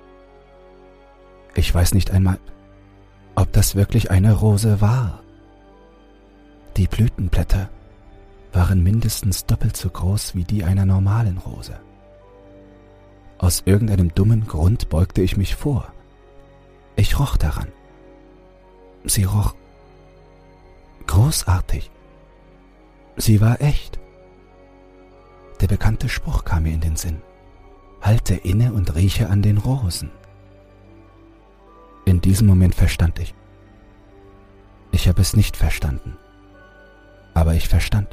Ich 1.53 1.73
weiß 1.73 1.93
nicht 1.93 2.09
einmal, 2.09 2.39
ob 3.35 3.53
das 3.53 3.75
wirklich 3.75 4.09
eine 4.09 4.33
Rose 4.33 4.81
war. 4.81 5.21
Die 6.77 6.87
Blütenblätter 6.87 7.69
waren 8.53 8.81
mindestens 8.81 9.45
doppelt 9.45 9.77
so 9.77 9.89
groß 9.89 10.33
wie 10.33 10.43
die 10.43 10.63
einer 10.63 10.87
normalen 10.87 11.37
Rose. 11.37 11.79
Aus 13.37 13.61
irgendeinem 13.65 14.13
dummen 14.15 14.47
Grund 14.47 14.89
beugte 14.89 15.21
ich 15.21 15.37
mich 15.37 15.55
vor. 15.55 15.93
Ich 16.95 17.19
roch 17.19 17.37
daran. 17.37 17.67
Sie 19.05 19.25
roch 19.25 19.53
großartig. 21.05 21.91
Sie 23.15 23.41
war 23.41 23.61
echt. 23.61 23.99
Der 25.61 25.67
bekannte 25.67 26.09
Spruch 26.09 26.45
kam 26.45 26.63
mir 26.63 26.73
in 26.73 26.81
den 26.81 26.95
Sinn. 26.95 27.21
Halte 28.01 28.35
inne 28.35 28.73
und 28.73 28.95
rieche 28.95 29.29
an 29.29 29.41
den 29.41 29.57
Rosen. 29.57 30.11
In 32.05 32.21
diesem 32.21 32.47
Moment 32.47 32.75
verstand 32.75 33.19
ich. 33.19 33.33
Ich 34.91 35.07
habe 35.07 35.21
es 35.21 35.35
nicht 35.35 35.57
verstanden 35.57 36.17
aber 37.37 37.53
ich 37.53 37.67
verstand. 37.67 38.07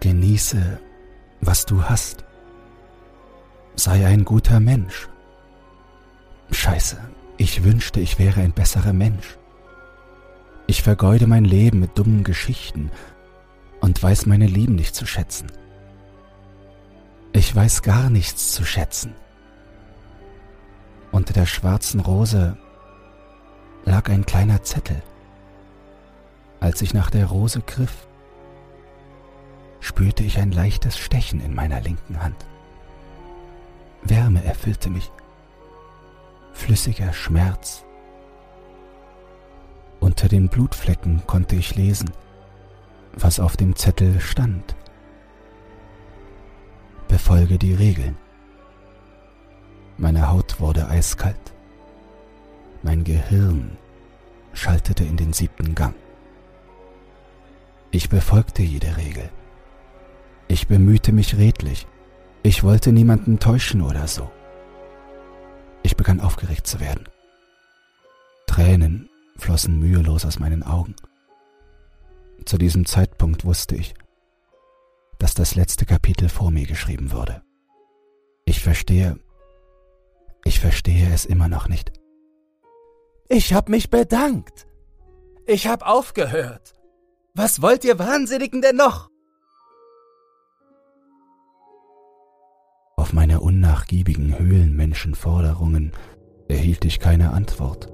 Genieße, 0.00 0.80
was 1.42 1.66
du 1.66 1.84
hast. 1.84 2.24
Sei 3.76 4.06
ein 4.06 4.24
guter 4.24 4.58
Mensch. 4.58 5.06
Scheiße, 6.50 6.96
ich 7.36 7.62
wünschte, 7.62 8.00
ich 8.00 8.18
wäre 8.18 8.40
ein 8.40 8.52
besserer 8.52 8.94
Mensch. 8.94 9.36
Ich 10.66 10.82
vergeude 10.82 11.26
mein 11.26 11.44
Leben 11.44 11.80
mit 11.80 11.98
dummen 11.98 12.24
Geschichten 12.24 12.90
und 13.82 14.02
weiß 14.02 14.24
meine 14.24 14.46
Lieben 14.46 14.74
nicht 14.74 14.94
zu 14.94 15.04
schätzen. 15.04 15.52
Ich 17.34 17.56
weiß 17.56 17.82
gar 17.82 18.10
nichts 18.10 18.52
zu 18.52 18.64
schätzen. 18.64 19.14
Unter 21.12 21.32
der 21.32 21.46
schwarzen 21.46 22.00
Rose 22.00 22.58
lag 23.84 24.10
ein 24.10 24.26
kleiner 24.26 24.62
Zettel. 24.62 25.02
Als 26.60 26.82
ich 26.82 26.92
nach 26.92 27.10
der 27.10 27.26
Rose 27.26 27.62
griff, 27.62 28.06
spürte 29.80 30.22
ich 30.24 30.38
ein 30.38 30.52
leichtes 30.52 30.98
Stechen 30.98 31.40
in 31.40 31.54
meiner 31.54 31.80
linken 31.80 32.22
Hand. 32.22 32.46
Wärme 34.02 34.44
erfüllte 34.44 34.90
mich, 34.90 35.10
flüssiger 36.52 37.12
Schmerz. 37.12 37.84
Unter 40.00 40.28
den 40.28 40.48
Blutflecken 40.48 41.22
konnte 41.26 41.56
ich 41.56 41.76
lesen, 41.76 42.10
was 43.14 43.40
auf 43.40 43.56
dem 43.56 43.74
Zettel 43.74 44.20
stand. 44.20 44.74
Befolge 47.12 47.58
die 47.58 47.74
Regeln. 47.74 48.16
Meine 49.98 50.30
Haut 50.30 50.60
wurde 50.60 50.88
eiskalt. 50.88 51.52
Mein 52.82 53.04
Gehirn 53.04 53.76
schaltete 54.54 55.04
in 55.04 55.18
den 55.18 55.34
siebten 55.34 55.74
Gang. 55.74 55.94
Ich 57.90 58.08
befolgte 58.08 58.62
jede 58.62 58.96
Regel. 58.96 59.28
Ich 60.48 60.68
bemühte 60.68 61.12
mich 61.12 61.36
redlich. 61.36 61.86
Ich 62.42 62.64
wollte 62.64 62.92
niemanden 62.92 63.38
täuschen 63.38 63.82
oder 63.82 64.08
so. 64.08 64.30
Ich 65.82 65.98
begann 65.98 66.18
aufgeregt 66.18 66.66
zu 66.66 66.80
werden. 66.80 67.10
Tränen 68.46 69.10
flossen 69.36 69.78
mühelos 69.78 70.24
aus 70.24 70.38
meinen 70.38 70.62
Augen. 70.62 70.96
Zu 72.46 72.56
diesem 72.56 72.86
Zeitpunkt 72.86 73.44
wusste 73.44 73.76
ich, 73.76 73.92
dass 75.22 75.34
das 75.34 75.54
letzte 75.54 75.86
Kapitel 75.86 76.28
vor 76.28 76.50
mir 76.50 76.66
geschrieben 76.66 77.12
wurde. 77.12 77.42
Ich 78.44 78.60
verstehe, 78.60 79.20
ich 80.44 80.58
verstehe 80.58 81.14
es 81.14 81.24
immer 81.24 81.46
noch 81.46 81.68
nicht. 81.68 81.92
Ich 83.28 83.54
hab 83.54 83.68
mich 83.68 83.88
bedankt. 83.88 84.66
Ich 85.46 85.68
hab 85.68 85.86
aufgehört. 85.86 86.74
Was 87.34 87.62
wollt 87.62 87.84
ihr 87.84 88.00
Wahnsinnigen 88.00 88.62
denn 88.62 88.74
noch? 88.74 89.10
Auf 92.96 93.12
meine 93.12 93.40
unnachgiebigen 93.42 94.36
Höhlenmenschenforderungen 94.36 95.92
erhielt 96.48 96.84
ich 96.84 96.98
keine 96.98 97.32
Antwort. 97.32 97.86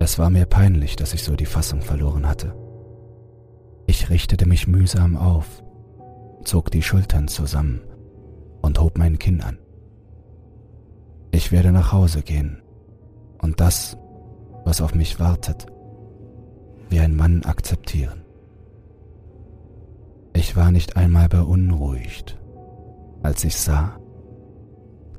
Es 0.00 0.18
war 0.18 0.30
mir 0.30 0.46
peinlich, 0.46 0.96
dass 0.96 1.12
ich 1.12 1.22
so 1.22 1.36
die 1.36 1.44
Fassung 1.44 1.82
verloren 1.82 2.26
hatte. 2.26 2.56
Ich 3.86 4.08
richtete 4.08 4.46
mich 4.46 4.66
mühsam 4.66 5.14
auf, 5.18 5.62
zog 6.44 6.70
die 6.70 6.82
Schultern 6.82 7.28
zusammen 7.28 7.80
und 8.62 8.80
hob 8.80 8.98
mein 8.98 9.18
Kinn 9.18 9.40
an. 9.40 9.58
Ich 11.30 11.52
werde 11.52 11.72
nach 11.72 11.92
Hause 11.92 12.22
gehen 12.22 12.62
und 13.38 13.60
das, 13.60 13.96
was 14.64 14.80
auf 14.80 14.94
mich 14.94 15.20
wartet, 15.20 15.66
wie 16.88 17.00
ein 17.00 17.14
Mann 17.14 17.44
akzeptieren. 17.44 18.24
Ich 20.34 20.56
war 20.56 20.70
nicht 20.70 20.96
einmal 20.96 21.28
beunruhigt, 21.28 22.38
als 23.22 23.44
ich 23.44 23.56
sah, 23.56 23.98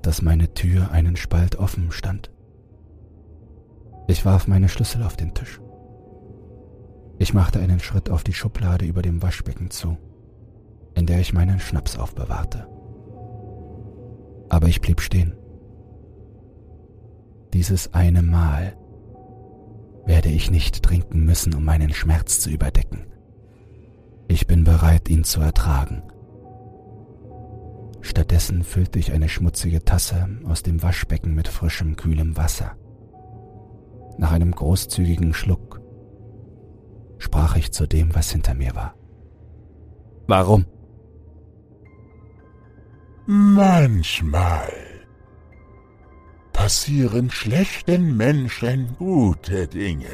dass 0.02 0.22
meine 0.22 0.54
Tür 0.54 0.92
einen 0.92 1.16
Spalt 1.16 1.58
offen 1.58 1.92
stand. 1.92 2.32
Ich 4.08 4.26
warf 4.26 4.48
meine 4.48 4.68
Schlüssel 4.68 5.04
auf 5.04 5.16
den 5.16 5.34
Tisch. 5.34 5.62
Ich 7.20 7.34
machte 7.34 7.60
einen 7.60 7.80
Schritt 7.80 8.10
auf 8.10 8.24
die 8.24 8.34
Schublade 8.34 8.86
über 8.86 9.02
dem 9.02 9.22
Waschbecken 9.22 9.70
zu, 9.70 9.98
in 10.96 11.06
der 11.06 11.20
ich 11.20 11.34
meinen 11.34 11.60
Schnaps 11.60 11.98
aufbewahrte. 11.98 12.68
Aber 14.50 14.68
ich 14.68 14.82
blieb 14.82 15.02
stehen. 15.02 15.34
Dieses 17.54 17.94
eine 17.94 18.22
Mal 18.22 18.78
werde 20.06 20.30
ich 20.30 20.52
nicht 20.52 20.84
trinken 20.84 21.26
müssen, 21.26 21.54
um 21.54 21.64
meinen 21.64 21.94
Schmerz 21.94 22.40
zu 22.40 22.50
überdecken. 22.50 23.06
Ich 24.28 24.48
bin 24.48 24.64
bereit, 24.64 25.10
ihn 25.10 25.24
zu 25.24 25.42
ertragen. 25.42 26.04
Stattdessen 28.02 28.64
füllte 28.64 28.98
ich 28.98 29.12
eine 29.12 29.30
schmutzige 29.30 29.84
Tasse 29.84 30.28
aus 30.46 30.64
dem 30.64 30.82
Waschbecken 30.82 31.36
mit 31.36 31.48
frischem, 31.48 31.96
kühlem 31.96 32.36
Wasser. 32.36 32.72
Nach 34.18 34.32
einem 34.32 34.52
großzügigen 34.52 35.34
Schluck 35.34 35.82
sprach 37.18 37.56
ich 37.56 37.72
zu 37.72 37.88
dem, 37.88 38.16
was 38.16 38.32
hinter 38.32 38.54
mir 38.54 38.76
war. 38.76 38.96
Warum? 40.28 40.66
Manchmal 43.28 44.74
passieren 46.54 47.30
schlechten 47.30 48.18
Menschen 48.18 48.96
gute 48.98 49.68
Dinge. 49.68 50.08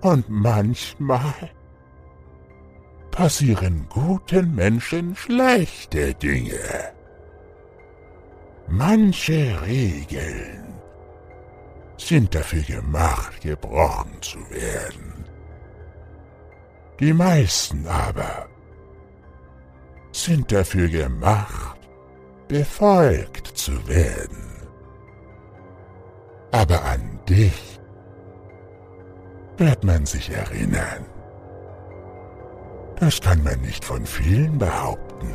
Und 0.00 0.28
manchmal 0.28 1.50
passieren 3.12 3.86
guten 3.88 4.54
Menschen 4.56 5.14
schlechte 5.14 6.12
Dinge. 6.14 6.92
Manche 8.66 9.62
Regeln 9.62 10.74
sind 11.98 12.34
dafür 12.34 12.62
gemacht, 12.62 13.42
gebrochen 13.42 14.20
zu 14.22 14.38
werden. 14.50 15.24
Die 16.98 17.12
meisten 17.12 17.86
aber 17.86 18.48
sind 20.12 20.52
dafür 20.52 20.88
gemacht, 20.88 21.78
befolgt 22.48 23.46
zu 23.46 23.72
werden. 23.88 24.52
Aber 26.50 26.84
an 26.84 27.18
dich 27.28 27.80
wird 29.56 29.84
man 29.84 30.06
sich 30.06 30.30
erinnern. 30.30 31.06
Das 32.96 33.20
kann 33.20 33.42
man 33.42 33.60
nicht 33.62 33.84
von 33.84 34.06
vielen 34.06 34.58
behaupten. 34.58 35.34